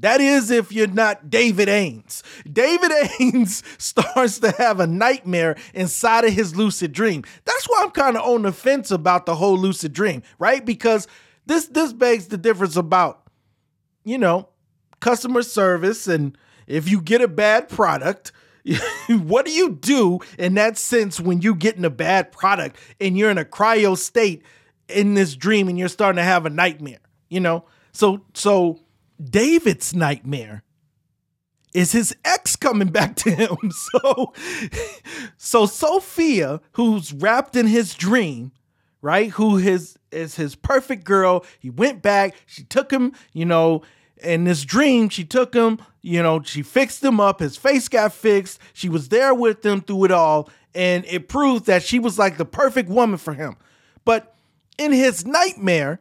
That 0.00 0.20
is 0.20 0.50
if 0.50 0.70
you're 0.70 0.86
not 0.86 1.28
David 1.28 1.68
Aames. 1.68 2.22
David 2.50 2.90
Aames 3.20 3.62
starts 3.80 4.38
to 4.38 4.52
have 4.52 4.78
a 4.78 4.86
nightmare 4.86 5.56
inside 5.74 6.24
of 6.24 6.32
his 6.32 6.54
lucid 6.54 6.92
dream. 6.92 7.24
That's 7.44 7.66
why 7.66 7.82
I'm 7.82 7.90
kind 7.90 8.16
of 8.16 8.22
on 8.22 8.42
the 8.42 8.52
fence 8.52 8.90
about 8.92 9.26
the 9.26 9.34
whole 9.34 9.58
lucid 9.58 9.92
dream, 9.92 10.22
right? 10.38 10.64
Because 10.64 11.08
this 11.46 11.66
this 11.66 11.92
begs 11.92 12.28
the 12.28 12.38
difference 12.38 12.76
about, 12.76 13.28
you 14.04 14.18
know, 14.18 14.48
customer 15.00 15.42
service 15.42 16.06
and 16.06 16.38
if 16.68 16.88
you 16.88 17.00
get 17.00 17.22
a 17.22 17.28
bad 17.28 17.68
product, 17.68 18.30
what 19.08 19.46
do 19.46 19.52
you 19.52 19.70
do 19.70 20.20
in 20.38 20.54
that 20.54 20.78
sense 20.78 21.18
when 21.18 21.40
you 21.40 21.54
get 21.54 21.76
in 21.76 21.84
a 21.84 21.90
bad 21.90 22.30
product 22.30 22.76
and 23.00 23.16
you're 23.16 23.30
in 23.30 23.38
a 23.38 23.44
cryo 23.44 23.96
state 23.96 24.42
in 24.88 25.14
this 25.14 25.36
dream 25.36 25.68
and 25.68 25.78
you're 25.78 25.88
starting 25.88 26.16
to 26.16 26.22
have 26.22 26.46
a 26.46 26.50
nightmare, 26.50 27.00
you 27.28 27.40
know? 27.40 27.64
So 27.92 28.24
so 28.34 28.80
David's 29.22 29.94
nightmare 29.94 30.62
is 31.74 31.92
his 31.92 32.14
ex 32.24 32.56
coming 32.56 32.88
back 32.88 33.16
to 33.16 33.30
him. 33.30 33.56
So, 33.70 34.32
so 35.36 35.66
Sophia, 35.66 36.60
who's 36.72 37.12
wrapped 37.12 37.56
in 37.56 37.66
his 37.66 37.94
dream, 37.94 38.52
right? 39.00 39.30
Who 39.30 39.56
his 39.56 39.98
is 40.10 40.36
his 40.36 40.54
perfect 40.54 41.04
girl. 41.04 41.44
He 41.58 41.70
went 41.70 42.02
back. 42.02 42.34
She 42.46 42.64
took 42.64 42.90
him, 42.90 43.12
you 43.32 43.44
know, 43.44 43.82
in 44.22 44.44
this 44.44 44.64
dream. 44.64 45.08
She 45.08 45.24
took 45.24 45.54
him, 45.54 45.78
you 46.02 46.22
know, 46.22 46.42
she 46.42 46.62
fixed 46.62 47.02
him 47.02 47.20
up. 47.20 47.40
His 47.40 47.56
face 47.56 47.88
got 47.88 48.12
fixed. 48.12 48.60
She 48.72 48.88
was 48.88 49.08
there 49.08 49.34
with 49.34 49.64
him 49.64 49.80
through 49.80 50.04
it 50.04 50.10
all, 50.10 50.48
and 50.74 51.04
it 51.06 51.28
proved 51.28 51.66
that 51.66 51.82
she 51.82 51.98
was 51.98 52.18
like 52.18 52.36
the 52.36 52.44
perfect 52.44 52.88
woman 52.88 53.18
for 53.18 53.34
him. 53.34 53.56
But 54.04 54.34
in 54.78 54.92
his 54.92 55.26
nightmare, 55.26 56.00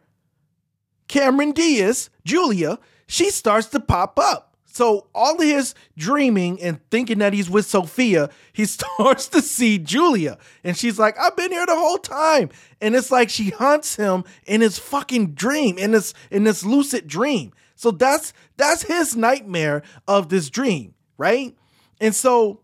Cameron 1.08 1.52
Diaz, 1.52 2.10
Julia, 2.24 2.80
she 3.08 3.30
starts 3.30 3.68
to 3.68 3.80
pop 3.80 4.20
up. 4.20 4.48
So 4.66 5.08
all 5.16 5.36
of 5.36 5.42
his 5.42 5.74
dreaming 5.98 6.62
and 6.62 6.80
thinking 6.92 7.18
that 7.18 7.34
he's 7.34 7.50
with 7.50 7.66
Sophia, 7.66 8.30
he 8.54 8.66
starts 8.68 9.28
to 9.30 9.42
see 9.42 9.80
Julia. 9.80 10.38
And 10.64 10.78
she's 10.78 11.00
like, 11.00 11.18
I've 11.20 11.36
been 11.36 11.52
here 11.52 11.66
the 11.66 11.76
whole 11.76 11.98
time. 11.98 12.50
And 12.80 12.96
it's 12.96 13.10
like 13.10 13.30
she 13.30 13.50
hunts 13.50 13.96
him 13.96 14.24
in 14.46 14.62
his 14.62 14.78
fucking 14.78 15.34
dream, 15.34 15.80
in 15.80 15.92
this 15.92 16.14
in 16.30 16.44
this 16.44 16.64
lucid 16.64 17.08
dream. 17.08 17.54
So 17.76 17.90
that's 17.90 18.34
that's 18.58 18.84
his 18.84 19.16
nightmare 19.16 19.82
of 20.08 20.30
this 20.30 20.52
dream, 20.52 20.94
right? 21.18 21.56
And 22.00 22.14
so 22.14 22.62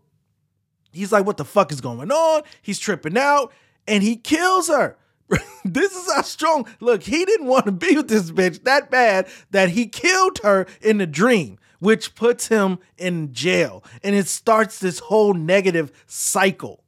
he's 0.92 1.10
like, 1.10 1.26
what 1.26 1.36
the 1.36 1.44
fuck 1.44 1.72
is 1.72 1.80
going 1.80 2.12
on? 2.12 2.42
He's 2.62 2.78
tripping 2.78 3.18
out 3.18 3.52
and 3.88 4.04
he 4.04 4.14
kills 4.14 4.68
her. 4.68 4.96
this 5.64 5.96
is 5.96 6.12
how 6.12 6.22
strong. 6.22 6.66
Look, 6.80 7.02
he 7.02 7.24
didn't 7.24 7.46
want 7.46 7.66
to 7.66 7.72
be 7.72 7.96
with 7.96 8.08
this 8.08 8.30
bitch 8.30 8.64
that 8.64 8.90
bad 8.90 9.26
that 9.50 9.70
he 9.70 9.86
killed 9.86 10.38
her 10.42 10.66
in 10.80 10.98
the 10.98 11.06
dream, 11.06 11.58
which 11.78 12.14
puts 12.14 12.48
him 12.48 12.78
in 12.98 13.32
jail. 13.32 13.82
And 14.02 14.14
it 14.14 14.26
starts 14.26 14.78
this 14.78 14.98
whole 14.98 15.34
negative 15.34 15.90
cycle 16.06 16.84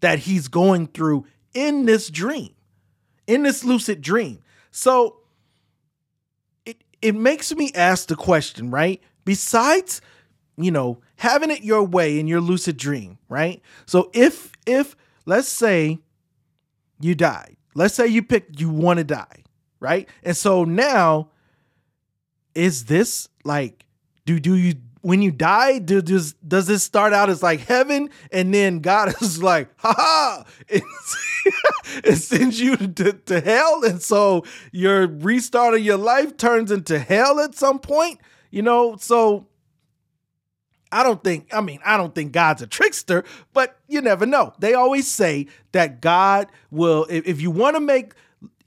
that 0.00 0.20
he's 0.20 0.48
going 0.48 0.88
through 0.88 1.26
in 1.54 1.86
this 1.86 2.08
dream, 2.08 2.54
in 3.26 3.42
this 3.42 3.64
lucid 3.64 4.00
dream. 4.00 4.40
So 4.70 5.18
it 6.64 6.82
it 7.00 7.14
makes 7.14 7.54
me 7.54 7.72
ask 7.74 8.08
the 8.08 8.16
question, 8.16 8.70
right? 8.70 9.02
Besides, 9.24 10.00
you 10.56 10.70
know, 10.70 11.00
having 11.16 11.50
it 11.50 11.62
your 11.62 11.82
way 11.82 12.18
in 12.18 12.26
your 12.26 12.40
lucid 12.40 12.76
dream, 12.76 13.18
right? 13.28 13.60
So 13.86 14.10
if 14.14 14.52
if 14.66 14.96
let's 15.26 15.48
say 15.48 15.98
you 17.00 17.14
died 17.14 17.56
Let's 17.74 17.94
say 17.94 18.06
you 18.06 18.22
pick 18.22 18.60
you 18.60 18.70
want 18.70 18.98
to 18.98 19.04
die, 19.04 19.44
right? 19.80 20.08
And 20.22 20.36
so 20.36 20.64
now 20.64 21.30
is 22.54 22.84
this 22.84 23.28
like 23.44 23.86
do 24.24 24.38
do 24.38 24.56
you 24.56 24.74
when 25.02 25.20
you 25.20 25.32
die, 25.32 25.78
do, 25.78 26.00
does 26.00 26.34
does 26.34 26.66
this 26.66 26.82
start 26.84 27.12
out 27.12 27.28
as 27.28 27.42
like 27.42 27.60
heaven, 27.60 28.08
and 28.30 28.54
then 28.54 28.78
God 28.78 29.14
is 29.20 29.42
like, 29.42 29.68
ha 29.78 29.94
ha, 29.96 30.44
it 32.04 32.16
sends 32.16 32.60
you 32.60 32.76
to, 32.76 33.12
to 33.12 33.40
hell, 33.40 33.84
and 33.84 34.02
so 34.02 34.44
your 34.70 35.06
restart 35.06 35.74
of 35.74 35.80
your 35.80 35.96
life 35.96 36.36
turns 36.36 36.70
into 36.70 36.98
hell 36.98 37.40
at 37.40 37.54
some 37.54 37.78
point, 37.78 38.20
you 38.50 38.62
know? 38.62 38.96
So 38.96 39.48
I 40.92 41.02
don't 41.02 41.24
think, 41.24 41.52
I 41.52 41.62
mean, 41.62 41.80
I 41.84 41.96
don't 41.96 42.14
think 42.14 42.32
God's 42.32 42.62
a 42.62 42.66
trickster, 42.66 43.24
but 43.52 43.78
you 43.88 44.00
never 44.02 44.26
know. 44.26 44.52
They 44.58 44.74
always 44.74 45.08
say 45.08 45.46
that 45.72 46.00
God 46.00 46.48
will, 46.70 47.06
if, 47.08 47.26
if 47.26 47.40
you 47.40 47.50
want 47.50 47.76
to 47.76 47.80
make 47.80 48.12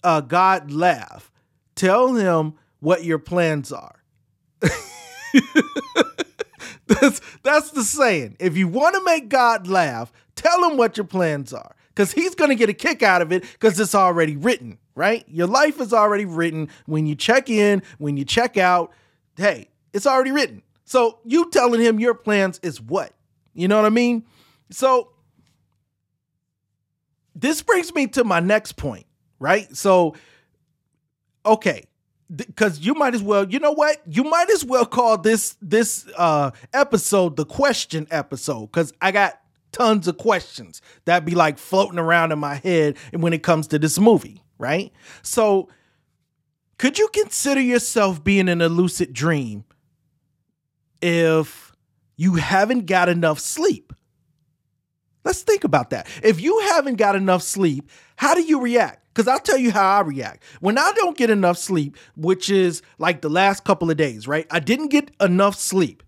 uh, 0.04 0.22
God 0.22 0.72
laugh, 0.72 1.32
tell 1.76 2.16
him 2.16 2.56
what 2.80 3.04
your 3.04 3.20
plans 3.20 3.72
are. 3.72 4.04
that's, 6.88 7.22
that's 7.44 7.72
the 7.72 7.84
saying. 7.84 8.38
If 8.40 8.58
you 8.58 8.68
want 8.68 8.96
to 8.96 9.04
make 9.04 9.30
God 9.30 9.68
laugh, 9.68 10.12
tell 10.36 10.70
him 10.70 10.78
what 10.78 10.98
your 10.98 11.06
plans 11.06 11.54
are 11.54 11.76
because 11.90 12.12
he's 12.12 12.36
going 12.36 12.50
to 12.50 12.56
get 12.56 12.70
a 12.70 12.74
kick 12.74 13.04
out 13.04 13.22
of 13.22 13.32
it 13.32 13.44
because 13.54 13.80
it's 13.80 13.96
already 13.96 14.36
written, 14.36 14.80
right? 14.96 15.24
Your 15.28 15.48
life 15.48 15.80
is 15.80 15.94
already 15.94 16.26
written. 16.26 16.70
When 16.88 17.06
you 17.06 17.16
check 17.16 17.50
in, 17.50 17.84
when 18.00 18.18
you 18.18 18.26
check 18.26 18.58
out, 18.58 18.92
hey, 19.38 19.70
it's 19.94 20.06
already 20.06 20.32
written. 20.32 20.62
So 20.86 21.20
you 21.26 21.50
telling 21.50 21.82
him 21.82 22.00
your 22.00 22.14
plans 22.14 22.60
is 22.64 22.80
what? 22.80 23.12
You 23.54 23.68
know 23.68 23.76
what 23.76 23.86
I 23.86 23.90
mean? 23.90 24.24
So 24.70 25.10
this 27.36 27.62
brings 27.62 27.94
me 27.94 28.08
to 28.08 28.24
my 28.24 28.40
next 28.40 28.74
point, 28.74 29.06
right? 29.40 29.76
So, 29.76 30.16
okay, 31.46 31.86
because 32.34 32.80
you 32.80 32.94
might 32.94 33.14
as 33.14 33.22
well, 33.22 33.50
you 33.50 33.60
know 33.60 33.74
what? 33.74 33.98
You 34.08 34.24
might 34.24 34.50
as 34.50 34.64
well 34.64 34.86
call 34.86 35.18
this 35.18 35.58
this 35.62 36.08
uh 36.18 36.52
episode 36.74 37.36
the 37.36 37.46
question 37.46 38.08
episode 38.12 38.68
because 38.68 38.94
I 39.02 39.12
got 39.12 39.40
tons 39.72 40.08
of 40.08 40.18
questions 40.18 40.82
that 41.04 41.26
be 41.26 41.36
like 41.36 41.58
floating 41.58 42.00
around 42.00 42.32
in 42.32 42.40
my 42.40 42.56
head 42.56 42.98
when 43.12 43.34
it 43.34 43.44
comes 43.44 43.68
to 43.68 43.80
this 43.80 44.00
movie, 44.00 44.42
right? 44.58 44.94
So, 45.22 45.68
could 46.78 46.98
you 46.98 47.10
consider 47.10 47.62
yourself 47.62 48.24
being 48.24 48.48
in 48.48 48.62
a 48.62 48.70
lucid 48.70 49.14
dream 49.14 49.66
if 51.06 51.72
you 52.18 52.36
haven't 52.36 52.88
got 52.88 53.10
enough 53.10 53.40
sleep. 53.40 53.94
Let's 55.24 55.44
think 55.44 55.64
about 55.64 55.92
that. 55.92 56.08
If 56.24 56.42
you 56.42 56.60
haven't 56.72 56.96
got 56.96 57.16
enough 57.16 57.44
sleep, 57.44 57.92
how 58.16 58.34
do 58.34 58.42
you 58.42 58.60
react? 58.60 59.06
Because 59.14 59.28
I'll 59.28 59.40
tell 59.40 59.58
you 59.58 59.72
how 59.72 59.98
I 59.98 60.02
react. 60.02 60.44
When 60.62 60.80
I 60.80 60.92
don't 60.96 61.16
get 61.16 61.30
enough 61.30 61.58
sleep, 61.58 61.96
which 62.16 62.50
is 62.50 62.82
like 62.98 63.22
the 63.22 63.30
last 63.30 63.64
couple 63.64 63.92
of 63.92 63.98
days, 63.98 64.28
right? 64.28 64.48
I 64.50 64.60
didn't 64.60 64.88
get 64.88 65.12
enough 65.22 65.56
sleep. 65.56 66.02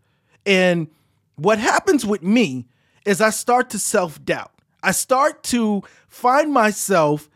And 0.48 0.88
what 1.36 1.60
happens 1.60 2.04
with 2.04 2.24
me 2.24 2.66
is 3.06 3.22
I 3.22 3.30
start 3.30 3.70
to 3.72 3.80
self 3.80 4.24
doubt. 4.26 4.52
I 4.82 4.92
start 4.92 5.44
to 5.46 5.84
find 6.08 6.52
myself 6.52 7.30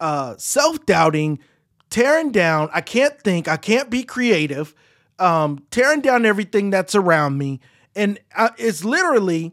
uh, 0.00 0.34
self 0.36 0.84
doubting 0.84 1.38
tearing 1.88 2.30
down. 2.30 2.68
I 2.72 2.82
can't 2.82 3.18
think. 3.20 3.48
I 3.48 3.56
can't 3.56 3.88
be 3.88 4.02
creative. 4.02 4.74
Um, 5.20 5.64
tearing 5.70 6.00
down 6.00 6.24
everything 6.24 6.70
that's 6.70 6.94
around 6.94 7.38
me, 7.38 7.60
and 7.94 8.18
I, 8.34 8.50
it's 8.56 8.84
literally 8.84 9.52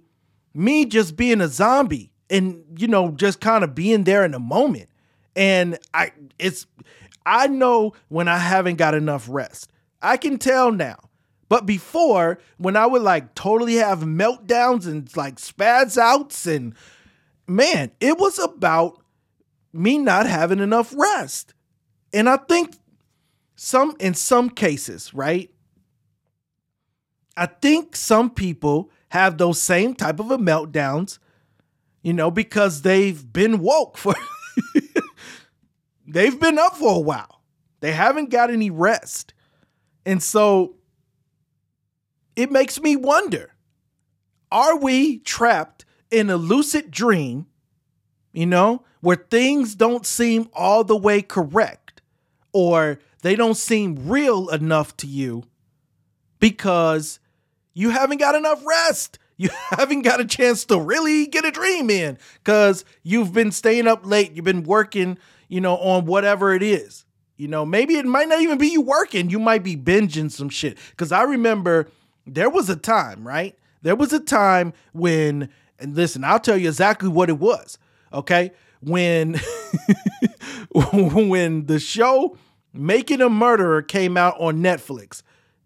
me 0.53 0.85
just 0.85 1.15
being 1.15 1.41
a 1.41 1.47
zombie 1.47 2.11
and 2.29 2.63
you 2.77 2.87
know 2.87 3.11
just 3.11 3.39
kind 3.39 3.63
of 3.63 3.75
being 3.75 4.03
there 4.03 4.23
in 4.23 4.31
the 4.31 4.39
moment. 4.39 4.89
And 5.35 5.77
I, 5.93 6.11
it's, 6.39 6.65
I 7.25 7.47
know 7.47 7.93
when 8.07 8.27
I 8.27 8.37
haven't 8.37 8.77
got 8.77 8.95
enough 8.95 9.27
rest. 9.29 9.69
I 10.01 10.17
can 10.17 10.39
tell 10.39 10.71
now. 10.71 10.97
But 11.49 11.65
before, 11.65 12.39
when 12.57 12.75
I 12.75 12.87
would 12.87 13.03
like 13.03 13.35
totally 13.35 13.75
have 13.75 13.99
meltdowns 13.99 14.85
and 14.87 15.15
like 15.15 15.35
spaz 15.35 15.97
outs, 15.97 16.45
and 16.45 16.73
man, 17.47 17.91
it 17.99 18.17
was 18.17 18.39
about 18.39 19.01
me 19.71 19.97
not 19.97 20.25
having 20.25 20.59
enough 20.59 20.93
rest. 20.97 21.53
And 22.11 22.27
I 22.27 22.37
think 22.37 22.75
some, 23.55 23.95
in 23.99 24.13
some 24.13 24.49
cases, 24.49 25.13
right? 25.13 25.49
I 27.37 27.45
think 27.45 27.95
some 27.95 28.31
people 28.31 28.89
have 29.09 29.37
those 29.37 29.61
same 29.61 29.93
type 29.93 30.19
of 30.19 30.31
a 30.31 30.37
meltdowns, 30.39 31.19
you 32.01 32.11
know, 32.11 32.31
because 32.31 32.81
they've 32.81 33.31
been 33.31 33.59
woke 33.59 33.97
for, 33.97 34.15
they've 36.07 36.39
been 36.39 36.57
up 36.57 36.75
for 36.75 36.95
a 36.95 36.99
while. 36.99 37.43
They 37.79 37.91
haven't 37.91 38.31
got 38.31 38.49
any 38.49 38.71
rest. 38.71 39.35
And 40.03 40.21
so 40.21 40.77
it 42.35 42.51
makes 42.51 42.81
me 42.81 42.95
wonder 42.95 43.53
are 44.51 44.77
we 44.77 45.19
trapped 45.19 45.85
in 46.09 46.29
a 46.29 46.37
lucid 46.37 46.89
dream, 46.89 47.45
you 48.33 48.45
know, 48.45 48.83
where 49.01 49.17
things 49.17 49.75
don't 49.75 50.05
seem 50.05 50.49
all 50.53 50.83
the 50.83 50.97
way 50.97 51.21
correct 51.21 52.01
or 52.51 52.99
they 53.21 53.35
don't 53.35 53.57
seem 53.57 54.07
real 54.07 54.49
enough 54.49 54.95
to 54.97 55.05
you 55.05 55.43
because 56.39 57.19
you 57.77 57.89
haven't 57.91 58.17
got 58.17 58.35
enough 58.35 58.63
rest? 58.65 59.19
You 59.37 59.49
haven't 59.69 60.01
got 60.01 60.19
a 60.19 60.25
chance 60.25 60.65
to 60.65 60.79
really 60.79 61.27
get 61.27 61.45
a 61.45 61.51
dream 61.51 61.89
in 61.89 62.17
because 62.43 62.83
you've 63.03 63.33
been 63.33 63.51
staying 63.51 63.87
up 63.87 64.05
late, 64.05 64.31
you've 64.33 64.45
been 64.45 64.63
working, 64.63 65.17
you 65.47 65.61
know, 65.61 65.77
on 65.77 66.05
whatever 66.05 66.53
it 66.53 66.63
is. 66.63 67.05
You 67.37 67.47
know, 67.47 67.65
maybe 67.65 67.95
it 67.95 68.05
might 68.05 68.27
not 68.27 68.41
even 68.41 68.57
be 68.57 68.69
you 68.69 68.81
working. 68.81 69.29
You 69.29 69.37
might 69.37 69.63
be 69.63 69.75
binging 69.75 70.31
some 70.31 70.49
shit. 70.49 70.77
Because 70.89 71.11
I 71.11 71.21
remember 71.21 71.87
there 72.25 72.49
was 72.49 72.67
a 72.69 72.75
time, 72.75 73.27
right? 73.27 73.55
There 73.83 73.95
was 73.95 74.11
a 74.11 74.19
time 74.19 74.73
when, 74.93 75.49
and 75.77 75.95
listen, 75.95 76.23
I'll 76.23 76.39
tell 76.39 76.57
you 76.57 76.67
exactly 76.67 77.09
what 77.09 77.29
it 77.29 77.37
was. 77.37 77.77
Okay, 78.11 78.51
when 78.81 79.35
when 80.71 81.67
the 81.67 81.79
show 81.79 82.37
Making 82.73 83.21
a 83.21 83.29
Murderer 83.29 83.81
came 83.81 84.17
out 84.17 84.35
on 84.39 84.59
Netflix. 84.59 85.23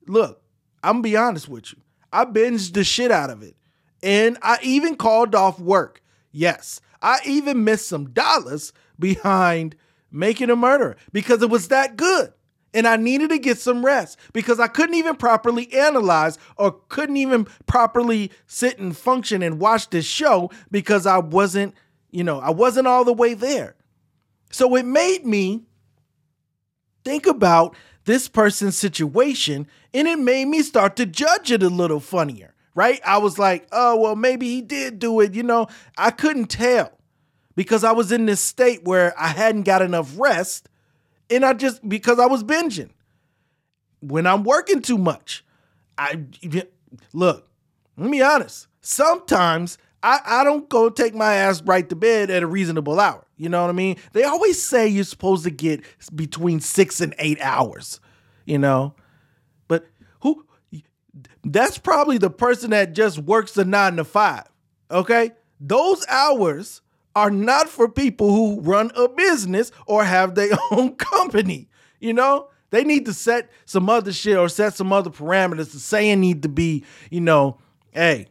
Look, 0.07 0.41
I'm 0.81 0.95
gonna 0.95 1.03
be 1.03 1.17
honest 1.17 1.49
with 1.49 1.73
you. 1.73 1.80
I 2.11 2.25
binged 2.25 2.73
the 2.73 2.83
shit 2.83 3.11
out 3.11 3.29
of 3.29 3.41
it, 3.43 3.55
and 4.03 4.37
I 4.41 4.59
even 4.61 4.95
called 4.95 5.35
off 5.35 5.59
work. 5.59 6.01
Yes, 6.31 6.81
I 7.01 7.19
even 7.25 7.63
missed 7.63 7.87
some 7.87 8.11
dollars 8.11 8.73
behind 8.99 9.75
Making 10.11 10.49
a 10.49 10.55
Murderer 10.55 10.97
because 11.13 11.41
it 11.41 11.49
was 11.49 11.69
that 11.69 11.95
good 11.95 12.33
and 12.73 12.87
I 12.87 12.95
needed 12.97 13.29
to 13.29 13.37
get 13.37 13.57
some 13.57 13.85
rest 13.85 14.17
because 14.33 14.59
I 14.59 14.67
couldn't 14.67 14.95
even 14.95 15.15
properly 15.15 15.71
analyze 15.73 16.37
or 16.57 16.79
couldn't 16.89 17.17
even 17.17 17.45
properly 17.65 18.31
sit 18.47 18.79
and 18.79 18.95
function 18.95 19.41
and 19.41 19.59
watch 19.59 19.89
this 19.89 20.05
show 20.05 20.51
because 20.69 21.05
I 21.05 21.17
wasn't, 21.17 21.75
you 22.11 22.23
know, 22.23 22.39
I 22.39 22.51
wasn't 22.51 22.87
all 22.87 23.03
the 23.03 23.13
way 23.13 23.33
there. 23.33 23.75
So 24.51 24.75
it 24.75 24.85
made 24.85 25.25
me 25.25 25.63
think 27.03 27.25
about 27.25 27.75
this 28.05 28.27
person's 28.27 28.77
situation 28.77 29.67
and 29.93 30.07
it 30.07 30.19
made 30.19 30.45
me 30.45 30.61
start 30.61 30.95
to 30.95 31.05
judge 31.05 31.51
it 31.51 31.63
a 31.63 31.69
little 31.69 31.99
funnier, 31.99 32.53
right? 32.75 32.99
I 33.05 33.17
was 33.17 33.37
like, 33.37 33.67
oh, 33.71 33.95
well, 33.97 34.15
maybe 34.15 34.47
he 34.47 34.61
did 34.61 34.99
do 34.99 35.19
it. 35.19 35.33
You 35.33 35.43
know, 35.43 35.67
I 35.97 36.11
couldn't 36.11 36.47
tell 36.47 36.97
because 37.55 37.83
I 37.83 37.91
was 37.91 38.11
in 38.11 38.25
this 38.25 38.41
state 38.41 38.83
where 38.83 39.13
I 39.19 39.27
hadn't 39.27 39.63
got 39.63 39.81
enough 39.81 40.13
rest 40.17 40.69
and 41.29 41.45
I 41.45 41.53
just 41.53 41.87
because 41.87 42.19
I 42.19 42.25
was 42.25 42.43
binging. 42.43 42.89
When 44.01 44.25
I'm 44.25 44.43
working 44.43 44.81
too 44.81 44.97
much, 44.97 45.45
I 45.97 46.23
look. 47.13 47.47
Let 47.97 48.09
me 48.09 48.17
be 48.17 48.23
honest. 48.23 48.67
Sometimes 48.81 49.77
I, 50.01 50.19
I 50.25 50.43
don't 50.43 50.67
go 50.67 50.89
take 50.89 51.13
my 51.13 51.35
ass 51.35 51.61
right 51.61 51.87
to 51.89 51.95
bed 51.95 52.31
at 52.31 52.41
a 52.41 52.47
reasonable 52.47 52.99
hour. 52.99 53.25
You 53.41 53.49
know 53.49 53.61
what 53.61 53.71
I 53.71 53.73
mean? 53.73 53.97
They 54.13 54.23
always 54.23 54.61
say 54.61 54.87
you're 54.87 55.03
supposed 55.03 55.45
to 55.45 55.49
get 55.49 55.81
between 56.13 56.59
six 56.59 57.01
and 57.01 57.15
eight 57.17 57.41
hours. 57.41 57.99
You 58.45 58.59
know, 58.59 58.93
but 59.67 59.87
who? 60.19 60.45
That's 61.43 61.79
probably 61.79 62.19
the 62.19 62.29
person 62.29 62.69
that 62.69 62.93
just 62.93 63.17
works 63.17 63.53
the 63.53 63.65
nine 63.65 63.95
to 63.95 64.03
five. 64.03 64.47
Okay, 64.91 65.31
those 65.59 66.05
hours 66.07 66.81
are 67.15 67.31
not 67.31 67.67
for 67.67 67.89
people 67.89 68.29
who 68.31 68.61
run 68.61 68.91
a 68.95 69.09
business 69.09 69.71
or 69.87 70.03
have 70.03 70.35
their 70.35 70.51
own 70.71 70.93
company. 70.95 71.67
You 71.99 72.13
know, 72.13 72.49
they 72.69 72.83
need 72.83 73.07
to 73.07 73.13
set 73.13 73.49
some 73.65 73.89
other 73.89 74.13
shit 74.13 74.37
or 74.37 74.49
set 74.49 74.75
some 74.75 74.93
other 74.93 75.09
parameters. 75.09 75.71
The 75.71 75.79
saying 75.79 76.19
need 76.19 76.43
to 76.43 76.49
be, 76.49 76.85
you 77.09 77.21
know, 77.21 77.57
hey, 77.89 78.27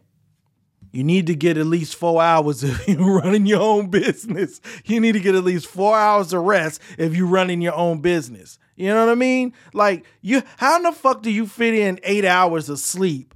you 0.91 1.03
need 1.03 1.27
to 1.27 1.35
get 1.35 1.57
at 1.57 1.65
least 1.65 1.95
four 1.95 2.21
hours 2.21 2.63
if 2.63 2.87
you're 2.87 3.21
running 3.21 3.45
your 3.45 3.61
own 3.61 3.89
business. 3.89 4.61
You 4.85 4.99
need 4.99 5.13
to 5.13 5.19
get 5.19 5.35
at 5.35 5.43
least 5.43 5.67
four 5.67 5.97
hours 5.97 6.33
of 6.33 6.43
rest 6.43 6.81
if 6.97 7.15
you're 7.15 7.27
running 7.27 7.61
your 7.61 7.75
own 7.75 8.01
business. 8.01 8.59
You 8.75 8.87
know 8.87 9.05
what 9.05 9.11
I 9.11 9.15
mean? 9.15 9.53
Like 9.73 10.05
you, 10.21 10.43
how 10.57 10.77
in 10.77 10.83
the 10.83 10.91
fuck 10.91 11.21
do 11.21 11.31
you 11.31 11.47
fit 11.47 11.73
in 11.73 11.99
eight 12.03 12.25
hours 12.25 12.69
of 12.69 12.79
sleep 12.79 13.35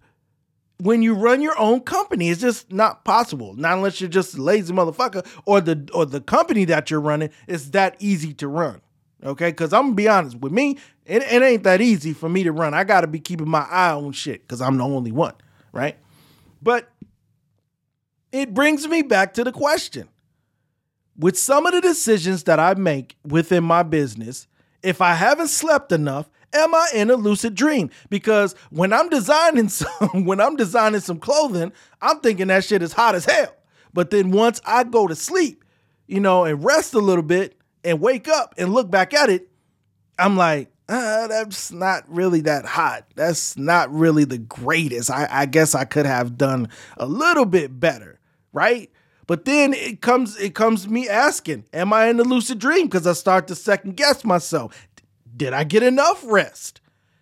when 0.79 1.01
you 1.01 1.13
run 1.13 1.41
your 1.41 1.57
own 1.57 1.81
company. 1.81 2.29
It's 2.29 2.41
just 2.41 2.71
not 2.71 3.05
possible. 3.05 3.53
Not 3.55 3.77
unless 3.77 4.01
you're 4.01 4.09
just 4.09 4.35
a 4.35 4.41
lazy 4.41 4.73
motherfucker 4.73 5.25
or 5.45 5.61
the 5.61 5.89
or 5.93 6.05
the 6.05 6.21
company 6.21 6.65
that 6.65 6.91
you're 6.91 7.01
running 7.01 7.29
is 7.47 7.71
that 7.71 7.95
easy 7.99 8.33
to 8.35 8.47
run. 8.47 8.81
Okay, 9.23 9.49
because 9.49 9.73
I'm 9.73 9.83
gonna 9.83 9.95
be 9.95 10.07
honest 10.07 10.37
with 10.37 10.51
me, 10.51 10.77
it, 11.05 11.23
it 11.23 11.41
ain't 11.41 11.63
that 11.63 11.81
easy 11.81 12.13
for 12.13 12.29
me 12.29 12.43
to 12.43 12.51
run. 12.51 12.73
I 12.73 12.83
gotta 12.83 13.07
be 13.07 13.19
keeping 13.19 13.49
my 13.49 13.65
eye 13.69 13.91
on 13.91 14.11
shit 14.11 14.41
because 14.41 14.61
I'm 14.61 14.77
the 14.77 14.83
only 14.83 15.11
one, 15.11 15.33
right? 15.71 15.97
But 16.61 16.89
it 18.35 18.53
brings 18.53 18.87
me 18.87 19.01
back 19.01 19.33
to 19.35 19.43
the 19.43 19.51
question. 19.51 20.09
With 21.17 21.37
some 21.37 21.65
of 21.65 21.73
the 21.73 21.81
decisions 21.81 22.43
that 22.43 22.59
I 22.59 22.73
make 22.73 23.15
within 23.23 23.63
my 23.63 23.83
business, 23.83 24.47
if 24.83 25.01
I 25.01 25.13
haven't 25.13 25.47
slept 25.47 25.91
enough, 25.91 26.29
am 26.53 26.75
I 26.75 26.89
in 26.93 27.09
a 27.09 27.15
lucid 27.15 27.55
dream? 27.55 27.89
Because 28.09 28.53
when 28.69 28.91
I'm 28.91 29.09
designing 29.09 29.69
some, 29.69 30.25
when 30.25 30.41
I'm 30.41 30.55
designing 30.55 31.01
some 31.01 31.19
clothing, 31.19 31.71
I'm 32.01 32.19
thinking 32.19 32.47
that 32.47 32.65
shit 32.65 32.81
is 32.81 32.93
hot 32.93 33.15
as 33.15 33.25
hell. 33.25 33.55
But 33.93 34.09
then 34.09 34.31
once 34.31 34.61
I 34.65 34.83
go 34.83 35.07
to 35.07 35.15
sleep, 35.15 35.63
you 36.07 36.19
know, 36.19 36.43
and 36.43 36.63
rest 36.63 36.93
a 36.93 36.99
little 36.99 37.23
bit 37.23 37.57
and 37.83 38.01
wake 38.01 38.27
up 38.27 38.53
and 38.57 38.73
look 38.73 38.91
back 38.91 39.13
at 39.13 39.29
it, 39.29 39.47
I'm 40.19 40.35
like, 40.35 40.69
uh, 40.87 41.27
that's 41.27 41.71
not 41.71 42.03
really 42.07 42.41
that 42.41 42.65
hot. 42.65 43.05
That's 43.15 43.57
not 43.57 43.91
really 43.91 44.23
the 44.23 44.37
greatest. 44.37 45.09
I, 45.09 45.27
I 45.29 45.45
guess 45.45 45.73
I 45.73 45.85
could 45.85 46.05
have 46.05 46.37
done 46.37 46.69
a 46.97 47.05
little 47.07 47.45
bit 47.45 47.79
better, 47.79 48.14
right? 48.55 48.89
But 49.27 49.45
then 49.45 49.73
it 49.73 50.01
comes 50.01 50.37
it 50.37 50.55
comes 50.55 50.87
me 50.87 51.09
asking, 51.09 51.65
am 51.73 51.93
I 51.93 52.07
in 52.07 52.19
a 52.19 52.23
lucid 52.23 52.57
dream? 52.59 52.87
Because 52.87 53.05
I 53.05 53.13
start 53.13 53.47
to 53.47 53.55
second 53.55 53.97
guess 53.97 54.23
myself 54.23 54.87
did 55.35 55.53
I 55.53 55.63
get 55.63 55.83
enough 55.83 56.23
rest? 56.25 56.81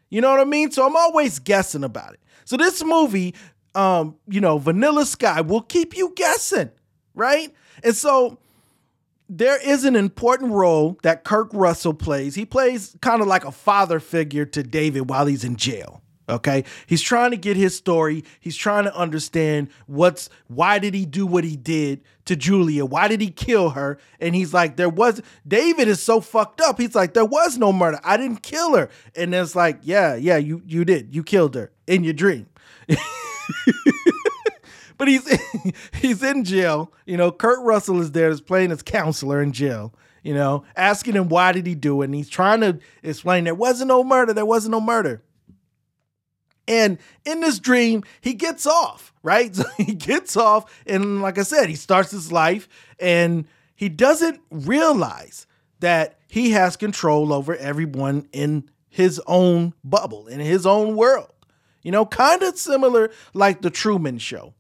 You 0.10 0.22
know 0.22 0.30
what 0.30 0.40
I 0.40 0.46
mean? 0.46 0.72
So 0.72 0.86
I'm 0.86 0.96
always 0.96 1.40
guessing 1.40 1.84
about 1.84 2.14
it. 2.14 2.20
So 2.46 2.58
this 2.58 2.84
movie, 2.84 3.34
um, 3.74 4.16
you 4.28 4.40
know, 4.40 4.58
Vanilla 4.58 5.06
Sky 5.06 5.42
will 5.42 5.62
keep 5.62 5.98
you 5.98 6.14
guessing, 6.16 6.70
right? 7.16 7.52
And 7.84 7.96
so 7.96 8.38
there 9.28 9.60
is 9.68 9.86
an 9.86 9.96
important 9.96 10.52
role 10.52 11.00
that 11.02 11.24
Kurt 11.24 11.52
Russell 11.54 11.96
plays. 11.96 12.36
He 12.36 12.46
plays 12.46 12.96
kind 13.02 13.22
of 13.22 13.28
like 13.28 13.46
a 13.46 13.52
father 13.52 14.00
figure 14.00 14.46
to 14.46 14.62
David 14.62 15.10
while 15.10 15.26
he's 15.26 15.44
in 15.44 15.56
jail. 15.56 16.03
Okay. 16.30 16.64
He's 16.88 17.02
trying 17.02 17.32
to 17.32 17.38
get 17.38 17.58
his 17.58 17.76
story. 17.76 18.24
He's 18.40 18.56
trying 18.56 18.86
to 18.86 18.96
understand 18.96 19.68
what's 19.88 20.30
why 20.48 20.80
did 20.80 20.94
he 20.94 21.06
do 21.06 21.26
what 21.26 21.44
he 21.44 21.58
did 21.58 22.02
to 22.26 22.36
Julia? 22.36 22.86
Why 22.86 23.08
did 23.08 23.20
he 23.20 23.30
kill 23.30 23.72
her? 23.72 23.98
And 24.22 24.34
he's 24.34 24.54
like, 24.54 24.78
there 24.78 24.90
was 24.90 25.22
David 25.46 25.88
is 25.88 26.02
so 26.02 26.22
fucked 26.22 26.62
up. 26.62 26.80
He's 26.80 26.96
like, 26.96 27.14
there 27.14 27.26
was 27.26 27.58
no 27.58 27.74
murder. 27.74 28.00
I 28.04 28.16
didn't 28.18 28.42
kill 28.42 28.76
her. 28.76 28.90
And 29.16 29.36
it's 29.36 29.56
like, 29.56 29.80
yeah, 29.82 30.16
yeah, 30.16 30.38
you 30.38 30.62
you 30.66 30.86
did. 30.86 31.14
You 31.14 31.24
killed 31.24 31.56
her 31.56 31.72
in 31.88 32.06
your 32.06 32.14
dream. 32.14 32.48
but 34.98 35.08
he's 35.08 35.28
he's 35.94 36.24
in 36.24 36.46
jail. 36.46 36.94
You 37.06 37.18
know, 37.18 37.32
Kurt 37.32 37.60
Russell 37.66 38.00
is 38.00 38.12
there, 38.14 38.30
is 38.30 38.40
playing 38.42 38.70
his 38.70 38.82
counselor 38.82 39.42
in 39.42 39.52
jail. 39.52 39.94
You 40.24 40.34
know, 40.34 40.64
asking 40.78 41.16
him 41.16 41.28
why 41.28 41.52
did 41.52 41.68
he 41.68 41.76
do 41.76 42.02
it, 42.02 42.06
and 42.06 42.16
he's 42.16 42.30
trying 42.30 42.62
to 42.62 42.80
explain 43.04 43.44
there 43.44 43.54
wasn't 43.54 43.90
no 43.90 44.06
murder. 44.06 44.32
There 44.32 44.46
wasn't 44.46 44.72
no 44.72 44.80
murder. 44.80 45.22
And 46.68 46.98
in 47.26 47.42
this 47.42 47.60
dream, 47.60 48.04
he 48.22 48.34
gets 48.34 48.66
off, 48.66 49.14
right? 49.22 49.56
So 49.64 49.68
he 49.78 49.94
gets 49.94 50.38
off, 50.38 50.84
and 50.86 51.22
like 51.22 51.38
I 51.38 51.44
said, 51.44 51.70
he 51.70 51.76
starts 51.76 52.12
his 52.12 52.32
life, 52.32 52.68
and 53.00 53.46
he 53.76 53.90
doesn't 53.90 54.42
realize 54.50 55.48
that 55.80 56.18
he 56.28 56.52
has 56.52 56.78
control 56.78 57.34
over 57.34 57.56
everyone 57.56 58.28
in 58.32 58.70
his 58.90 59.22
own 59.28 59.74
bubble, 59.84 60.28
in 60.28 60.40
his 60.40 60.66
own 60.66 60.96
world. 60.96 61.32
You 61.82 61.92
know, 61.92 62.06
kind 62.06 62.42
of 62.44 62.58
similar 62.58 63.12
like 63.34 63.62
the 63.62 63.70
Truman 63.70 64.18
Show. 64.18 64.54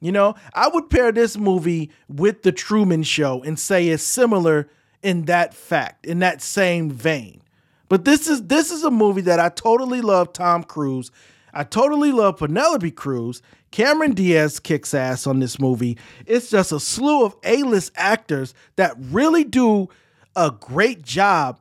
You 0.00 0.12
know, 0.12 0.34
I 0.52 0.68
would 0.68 0.90
pair 0.90 1.12
this 1.12 1.36
movie 1.36 1.90
with 2.08 2.42
the 2.42 2.52
Truman 2.52 3.02
Show 3.02 3.42
and 3.42 3.58
say 3.58 3.88
it's 3.88 4.02
similar 4.02 4.68
in 5.02 5.26
that 5.26 5.54
fact, 5.54 6.04
in 6.04 6.18
that 6.18 6.42
same 6.42 6.90
vein. 6.90 7.42
But 7.88 8.04
this 8.04 8.28
is 8.28 8.46
this 8.46 8.70
is 8.70 8.82
a 8.82 8.90
movie 8.90 9.22
that 9.22 9.38
I 9.38 9.48
totally 9.48 10.00
love 10.00 10.32
Tom 10.32 10.64
Cruise. 10.64 11.10
I 11.56 11.64
totally 11.64 12.12
love 12.12 12.36
Penelope 12.36 12.90
Cruz. 12.90 13.40
Cameron 13.70 14.12
Diaz 14.12 14.60
kicks 14.60 14.92
ass 14.92 15.26
on 15.26 15.40
this 15.40 15.58
movie. 15.58 15.96
It's 16.26 16.50
just 16.50 16.70
a 16.70 16.78
slew 16.78 17.24
of 17.24 17.34
A-list 17.44 17.92
actors 17.96 18.52
that 18.76 18.94
really 18.98 19.42
do 19.42 19.88
a 20.36 20.50
great 20.50 21.00
job 21.00 21.58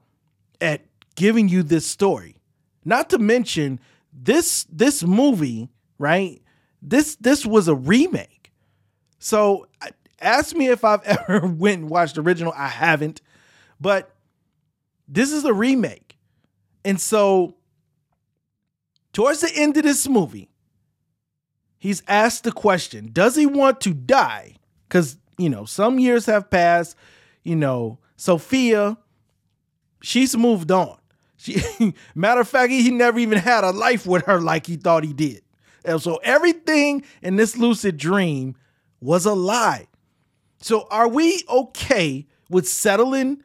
at 0.60 0.81
giving 1.15 1.47
you 1.47 1.63
this 1.63 1.88
story. 1.88 2.36
Not 2.84 3.10
to 3.12 3.17
mention 3.17 3.79
this 4.12 4.65
this 4.65 5.01
movie, 5.01 5.69
right? 5.97 6.41
This 6.81 7.15
this 7.15 7.45
was 7.45 7.69
a 7.69 7.75
remake. 7.75 8.51
So 9.19 9.65
ask 10.19 10.53
me 10.58 10.67
if 10.67 10.84
I've 10.84 11.03
ever 11.29 11.47
went 11.47 11.84
and 11.84 11.89
watched 11.89 12.15
the 12.15 12.21
original. 12.21 12.53
I 12.53 12.67
haven't, 12.67 13.21
but 13.79 14.13
this 15.08 15.31
is 15.31 15.45
a 15.45 15.53
remake. 15.53 16.17
And 16.84 16.99
so 16.99 17.55
towards 19.15 19.41
the 19.41 19.51
end 19.56 19.75
of 19.78 19.84
this 19.84 20.08
movie, 20.08 20.49
he's 21.80 22.04
asked 22.08 22.43
the 22.43 22.51
question, 22.51 23.10
does 23.12 23.36
he 23.36 23.47
want 23.47 23.82
to 23.82 23.95
die? 23.95 24.58
Cuz 24.89 25.17
you 25.39 25.49
know, 25.49 25.65
some 25.65 25.97
years 25.97 26.28
have 26.28 26.51
passed, 26.51 26.95
you 27.43 27.56
know, 27.56 27.97
Sophia 28.15 28.97
she's 30.06 30.38
moved 30.38 30.71
on. 30.71 30.97
She, 31.38 31.62
matter 32.15 32.41
of 32.41 32.47
fact, 32.47 32.71
he 32.71 32.91
never 32.91 33.19
even 33.19 33.39
had 33.39 33.63
a 33.63 33.71
life 33.71 34.06
with 34.06 34.25
her 34.25 34.39
like 34.39 34.67
he 34.67 34.78
thought 34.78 35.04
he 35.04 35.13
did. 35.13 35.41
And 35.84 36.01
so 36.01 36.19
everything 36.23 37.04
in 37.21 37.36
this 37.36 37.58
lucid 37.58 37.97
dream 37.97 38.56
was 39.01 39.25
a 39.25 39.34
lie. 39.34 39.88
So 40.60 40.88
are 40.89 41.08
we 41.08 41.43
okay 41.49 42.25
with 42.49 42.67
settling 42.67 43.43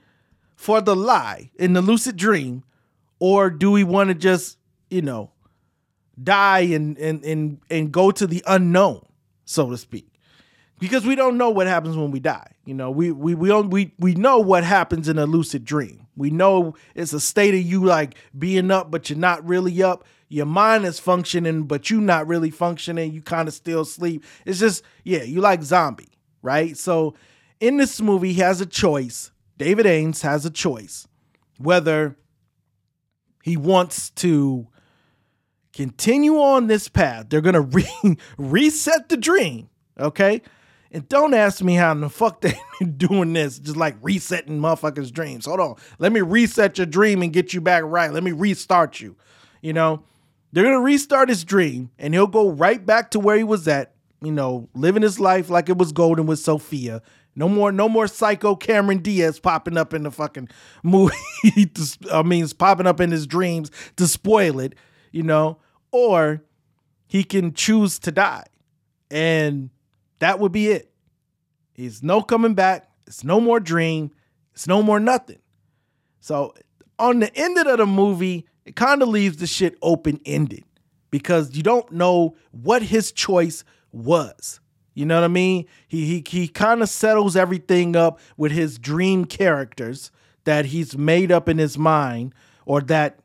for 0.57 0.81
the 0.81 0.97
lie 0.97 1.51
in 1.57 1.73
the 1.73 1.83
lucid 1.83 2.17
dream? 2.17 2.63
Or 3.19 3.51
do 3.51 3.71
we 3.71 3.85
want 3.85 4.09
to 4.09 4.15
just, 4.15 4.57
you 4.89 5.03
know, 5.03 5.31
die 6.23 6.61
and 6.61 6.99
and 6.99 7.25
and 7.25 7.61
and 7.71 7.93
go 7.93 8.11
to 8.11 8.27
the 8.27 8.43
unknown, 8.47 9.05
so 9.45 9.71
to 9.71 9.77
speak? 9.77 10.07
Because 10.79 11.05
we 11.05 11.15
don't 11.15 11.37
know 11.37 11.51
what 11.51 11.67
happens 11.67 11.97
when 11.97 12.11
we 12.11 12.21
die. 12.21 12.53
You 12.65 12.75
know, 12.75 12.91
we 12.91 13.13
we 13.13 13.35
we 13.35 13.53
we 13.63 13.95
we 13.99 14.15
know 14.15 14.39
what 14.39 14.65
happens 14.65 15.09
in 15.09 15.19
a 15.19 15.27
lucid 15.27 15.65
dream. 15.65 16.07
We 16.17 16.31
know 16.31 16.75
it's 16.95 17.13
a 17.13 17.21
state 17.21 17.55
of 17.55 17.63
you 17.63 17.85
like 17.85 18.15
being 18.39 18.71
up, 18.71 18.91
but 18.91 19.09
you're 19.09 19.19
not 19.19 19.47
really 19.47 19.83
up. 19.83 20.05
Your 20.29 20.47
mind 20.47 20.85
is 20.85 21.01
functioning, 21.01 21.65
but 21.65 21.91
you're 21.91 22.01
not 22.01 22.27
really 22.27 22.51
functioning. 22.51 23.13
You 23.13 23.21
kind 23.21 23.49
of 23.49 23.55
still 23.55 23.85
sleep. 23.85 24.25
It's 24.47 24.61
just, 24.61 24.85
yeah, 25.03 25.23
you 25.23 25.41
like 25.41 25.63
zombie, 25.63 26.13
right? 26.41 26.77
So 26.77 27.15
in 27.59 27.79
this 27.79 28.01
movie, 28.01 28.33
he 28.33 28.41
has 28.41 28.61
a 28.61 28.67
choice. 28.67 29.33
David 29.59 29.87
Aames 29.87 30.23
has 30.23 30.47
a 30.47 30.51
choice 30.51 31.09
whether 31.59 32.17
he 33.43 33.57
wants 33.57 34.11
to 34.11 34.69
continue 35.73 36.37
on 36.37 36.67
this 36.67 36.89
path. 36.89 37.27
They're 37.29 37.41
to 37.41 37.61
re- 37.61 38.17
reset 38.39 39.09
the 39.09 39.17
dream, 39.17 39.69
okay? 39.99 40.43
And 40.93 41.09
don't 41.09 41.35
ask 41.35 41.63
me 41.63 41.75
how 41.75 41.93
in 41.93 42.01
the 42.01 42.09
fuck 42.09 42.41
they 42.41 42.59
doing 42.97 43.33
this, 43.33 43.59
just 43.59 43.77
like 43.77 43.97
resetting 44.03 44.59
motherfuckers' 44.59 45.13
dreams. 45.13 45.47
Hold 45.47 45.61
on. 45.61 45.75
Let 45.99 46.13
me 46.13 46.21
reset 46.21 46.79
your 46.79 46.87
dream 46.87 47.23
and 47.23 47.33
get 47.33 47.55
you 47.55 47.61
back 47.61 47.85
right. 47.85 48.13
Let 48.13 48.25
me 48.25 48.33
restart 48.33 49.01
you. 49.01 49.17
You 49.63 49.73
know, 49.73 50.03
they're 50.53 50.65
gonna 50.65 50.81
restart 50.81 51.29
his 51.29 51.45
dream 51.45 51.91
and 51.99 52.13
he'll 52.15 52.27
go 52.27 52.51
right 52.51 52.85
back 52.85 53.13
to 53.13 53.21
where 53.21 53.37
he 53.37 53.45
was 53.45 53.69
at, 53.69 53.95
you 54.21 54.33
know, 54.33 54.69
living 54.75 55.03
his 55.03 55.21
life 55.21 55.49
like 55.49 55.69
it 55.69 55.79
was 55.79 55.93
golden 55.93 56.27
with 56.27 56.41
Sophia. 56.41 57.03
No 57.37 57.49
more, 57.49 57.71
no 57.71 57.89
more 57.89 58.09
psycho 58.09 58.57
Cameron 58.57 58.99
Diaz 58.99 59.39
popping 59.39 59.77
up 59.77 59.95
in 59.95 60.03
the 60.03 60.11
fucking 60.11 60.49
movie. 60.83 61.15
I 62.13 62.23
mean, 62.25 62.43
it's 62.43 62.53
popping 62.53 62.89
up 62.89 63.01
in 63.01 63.13
his 63.13 63.27
dreams 63.27 63.71
to 63.97 64.09
spoil 64.09 64.59
it, 64.59 64.75
you 65.11 65.23
know, 65.23 65.59
or 65.93 66.43
he 67.07 67.25
can 67.25 67.53
choose 67.53 67.99
to 68.01 68.13
die. 68.13 68.45
And 69.11 69.71
that 70.21 70.39
would 70.39 70.53
be 70.53 70.69
it. 70.69 70.93
He's 71.73 72.03
no 72.03 72.23
coming 72.23 72.55
back. 72.55 72.91
It's 73.07 73.25
no 73.25 73.41
more 73.41 73.59
dream. 73.59 74.13
It's 74.55 74.69
no 74.69 74.83
more 74.83 75.01
nothing. 75.01 75.41
So 76.21 76.55
on 76.99 77.21
the 77.21 77.35
end 77.35 77.59
of 77.59 77.79
the 77.79 77.87
movie, 77.87 78.47
it 78.65 78.77
kind 78.77 79.03
of 79.03 79.09
leaves 79.09 79.39
the 79.39 79.47
shit 79.47 79.77
open 79.83 80.21
ended 80.25 80.65
because 81.11 81.57
you 81.57 81.63
don't 81.63 81.91
know 81.91 82.37
what 82.53 82.83
his 82.83 83.11
choice 83.11 83.65
was. 83.91 84.61
You 84.95 85.07
know 85.07 85.17
what 85.17 85.25
I 85.25 85.29
mean? 85.29 85.67
He 85.89 86.05
he 86.05 86.25
he 86.27 86.49
kind 86.49 86.83
of 86.83 86.89
settles 86.89 87.37
everything 87.37 87.97
up 87.97 88.21
with 88.37 88.53
his 88.53 88.79
dream 88.79 89.25
characters 89.25 90.11
that 90.45 90.67
he's 90.67 90.97
made 90.97 91.33
up 91.33 91.49
in 91.49 91.59
his 91.59 91.79
mind 91.79 92.35
or 92.67 92.81
that 92.83 93.21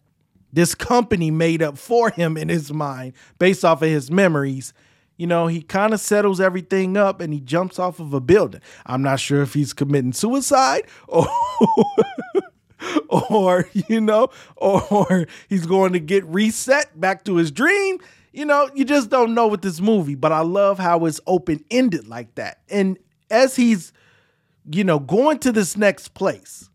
this 0.56 0.74
company 0.74 1.30
made 1.32 1.62
up 1.62 1.78
for 1.78 2.10
him 2.10 2.38
in 2.38 2.50
his 2.50 2.74
mind 2.74 3.14
based 3.38 3.64
off 3.64 3.82
of 3.82 3.90
his 3.90 4.10
memories 4.10 4.74
you 5.18 5.28
know, 5.28 5.48
he 5.48 5.62
kind 5.62 5.94
of 5.94 6.02
settles 6.02 6.42
everything 6.42 6.98
up 6.98 7.22
and 7.22 7.34
he 7.34 7.40
jumps 7.40 7.80
off 7.80 8.02
of 8.02 8.14
a 8.14 8.20
building. 8.20 8.62
I'm 8.86 9.02
not 9.02 9.20
sure 9.22 9.42
if 9.42 9.54
he's 9.54 9.72
committing 9.72 10.12
suicide 10.12 10.88
or 11.08 11.26
or 13.10 13.70
you 13.74 14.02
know, 14.02 14.30
or 14.58 15.26
he's 15.48 15.66
going 15.66 15.94
to 15.94 16.00
get 16.00 16.26
reset 16.26 17.00
back 17.00 17.24
to 17.26 17.38
his 17.38 17.50
dream. 17.50 18.00
You 18.34 18.44
know, 18.44 18.70
you 18.76 18.84
just 18.84 19.10
don't 19.10 19.34
know 19.34 19.48
with 19.48 19.62
this 19.62 19.80
movie, 19.80 20.16
but 20.16 20.34
I 20.34 20.42
love 20.42 20.80
how 20.80 21.06
it's 21.06 21.22
open-ended 21.26 22.10
like 22.10 22.36
that. 22.36 22.60
And 22.70 23.00
as 23.32 23.56
he's 23.56 23.94
you 24.70 24.84
know, 24.84 25.00
going 25.00 25.40
to 25.40 25.52
this 25.52 25.78
next 25.78 26.10
place, 26.10 26.70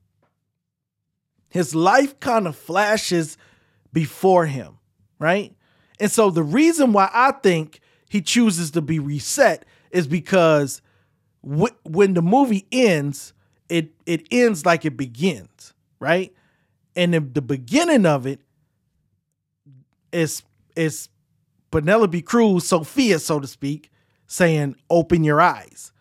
his 1.51 1.75
life 1.75 2.19
kind 2.21 2.47
of 2.47 2.57
flashes 2.57 3.37
before 3.93 4.47
him, 4.47 4.79
right? 5.19 5.55
And 5.99 6.11
so 6.11 6.31
the 6.31 6.43
reason 6.43 6.93
why 6.93 7.11
I 7.13 7.33
think 7.33 7.81
he 8.09 8.21
chooses 8.23 8.71
to 8.73 8.81
be 8.81 8.99
reset 8.99 9.65
is 9.91 10.07
because 10.07 10.81
wh- 11.43 11.75
when 11.85 12.15
the 12.15 12.23
movie 12.23 12.67
ends, 12.73 13.33
it 13.69 13.91
it 14.07 14.27
ends 14.31 14.67
like 14.67 14.85
it 14.85 14.97
begins, 14.97 15.75
right? 16.01 16.35
And 16.97 17.15
the, 17.15 17.21
the 17.21 17.43
beginning 17.43 18.07
of 18.07 18.27
it 18.27 18.41
is 20.13 20.43
is 20.77 21.09
Penelope 21.71 22.23
Cruz, 22.23 22.67
Sophia, 22.67 23.19
so 23.19 23.39
to 23.41 23.47
speak, 23.47 23.91
saying 24.27 24.77
"Open 24.89 25.23
your 25.25 25.41
eyes," 25.41 25.93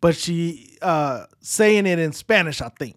but 0.00 0.16
she 0.16 0.78
uh, 0.80 1.26
saying 1.40 1.86
it 1.86 1.98
in 1.98 2.12
Spanish, 2.12 2.60
I 2.60 2.70
think. 2.70 2.96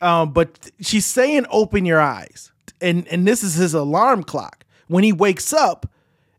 Um, 0.00 0.32
but 0.32 0.70
she's 0.80 1.06
saying 1.06 1.46
"Open 1.50 1.84
your 1.84 2.00
eyes," 2.00 2.52
and 2.80 3.06
and 3.08 3.26
this 3.26 3.42
is 3.42 3.54
his 3.54 3.74
alarm 3.74 4.22
clock. 4.22 4.64
When 4.86 5.04
he 5.04 5.12
wakes 5.12 5.52
up, 5.52 5.90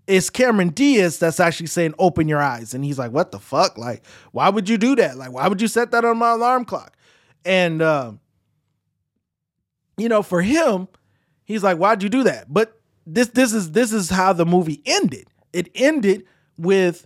it's 0.10 0.32
Cameron 0.32 0.70
Diaz 0.70 1.20
that's 1.20 1.40
actually 1.40 1.68
saying, 1.68 1.94
open 2.00 2.28
your 2.28 2.42
eyes. 2.42 2.74
And 2.74 2.84
he's 2.84 2.98
like, 2.98 3.12
what 3.12 3.32
the 3.32 3.40
fuck? 3.40 3.78
Like, 3.78 4.04
why 4.32 4.50
would 4.50 4.68
you 4.68 4.78
do 4.78 4.96
that? 4.96 5.18
Like, 5.18 5.32
why 5.32 5.48
would 5.48 5.62
you 5.62 5.68
set 5.68 5.92
that 5.92 6.04
on 6.04 6.18
my 6.18 6.32
alarm 6.32 6.66
clock? 6.66 6.98
And, 7.46 7.80
uh, 7.80 8.14
you 9.98 10.10
know, 10.10 10.24
for 10.24 10.42
him, 10.42 10.88
he's 11.46 11.64
like, 11.64 11.78
why'd 11.78 12.02
you 12.02 12.10
do 12.10 12.24
that? 12.24 12.52
But 12.52 12.82
this, 13.06 13.28
this 13.28 13.54
is, 13.54 13.74
this 13.74 13.94
is 13.94 14.10
how 14.10 14.34
the 14.34 14.48
movie 14.48 14.82
ended. 14.84 15.28
It 15.54 15.70
ended 15.76 16.26
with 16.58 17.06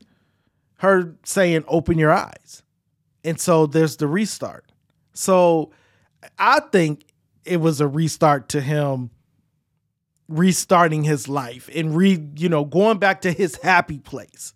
her 0.75 1.15
saying, 1.25 1.65
open 1.67 1.97
your 1.97 2.13
eyes. 2.13 2.63
And 3.25 3.37
so 3.37 3.65
there's 3.65 3.97
the 3.97 4.07
restart. 4.07 4.71
So 5.13 5.71
I 6.39 6.61
think 6.61 7.05
it 7.43 7.57
was 7.57 7.81
a 7.81 7.87
restart 7.87 8.47
to 8.49 8.61
him 8.61 9.09
restarting 10.27 11.03
his 11.03 11.27
life 11.27 11.69
and 11.75 11.95
re 11.95 12.23
you 12.37 12.49
know 12.49 12.65
going 12.65 12.97
back 12.97 13.21
to 13.21 13.31
his 13.31 13.57
happy 13.57 13.99
place 13.99 14.53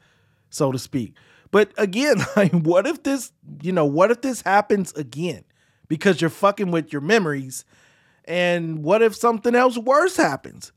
so 0.49 0.71
to 0.71 0.79
speak. 0.79 1.13
But 1.51 1.71
again 1.77 2.17
like 2.35 2.51
what 2.51 2.87
if 2.87 3.03
this 3.03 3.31
you 3.61 3.71
know 3.71 3.85
what 3.85 4.11
if 4.11 4.21
this 4.21 4.41
happens 4.41 4.93
again? 4.93 5.43
Because 5.87 6.19
you're 6.19 6.29
fucking 6.29 6.71
with 6.71 6.91
your 6.91 7.01
memories 7.01 7.65
and 8.25 8.83
what 8.83 9.01
if 9.01 9.15
something 9.15 9.55
else 9.55 9.77
worse 9.77 10.17
happens? 10.17 10.71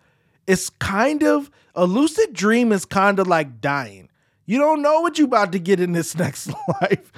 It's 0.47 0.71
kind 0.71 1.23
of 1.23 1.51
a 1.75 1.87
lucid 1.87 2.33
dream 2.33 2.73
is 2.73 2.85
kind 2.85 3.19
of 3.19 3.27
like 3.27 3.61
dying 3.61 4.10
you 4.51 4.59
don't 4.59 4.83
know 4.83 5.01
what 5.01 5.17
you 5.17 5.27
about 5.27 5.53
to 5.53 5.61
get 5.61 5.79
in 5.79 5.93
this 5.93 6.13
next 6.19 6.51
life. 6.81 7.13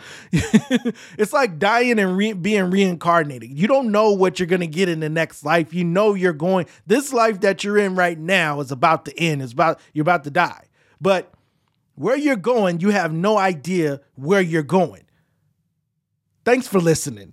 it's 1.17 1.33
like 1.33 1.59
dying 1.59 1.99
and 1.99 2.15
re- 2.15 2.35
being 2.35 2.71
reincarnated. 2.71 3.51
You 3.51 3.67
don't 3.67 3.91
know 3.91 4.13
what 4.13 4.39
you're 4.39 4.47
going 4.47 4.61
to 4.61 4.67
get 4.67 4.91
in 4.91 5.01
the 5.01 5.09
next 5.09 5.43
life. 5.43 5.73
You 5.73 5.83
know 5.83 6.13
you're 6.13 6.35
going 6.35 6.67
this 6.87 7.11
life 7.11 7.41
that 7.41 7.65
you're 7.65 7.79
in 7.79 7.95
right 7.95 8.19
now 8.19 8.61
is 8.61 8.71
about 8.71 9.07
to 9.07 9.19
end. 9.19 9.41
It's 9.41 9.55
about 9.55 9.81
you're 9.95 10.03
about 10.03 10.25
to 10.25 10.31
die. 10.31 10.67
But 11.01 11.33
where 11.95 12.19
you're 12.19 12.37
going, 12.37 12.81
you 12.81 12.91
have 12.91 13.15
no 13.15 13.39
idea 13.39 14.03
where 14.15 14.43
you're 14.43 14.63
going. 14.63 15.05
Thanks 16.45 16.69
for 16.69 16.81
listening. 16.81 17.33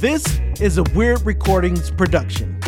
This 0.00 0.40
is 0.60 0.78
a 0.78 0.82
Weird 0.92 1.22
Recordings 1.24 1.92
production. 1.92 2.58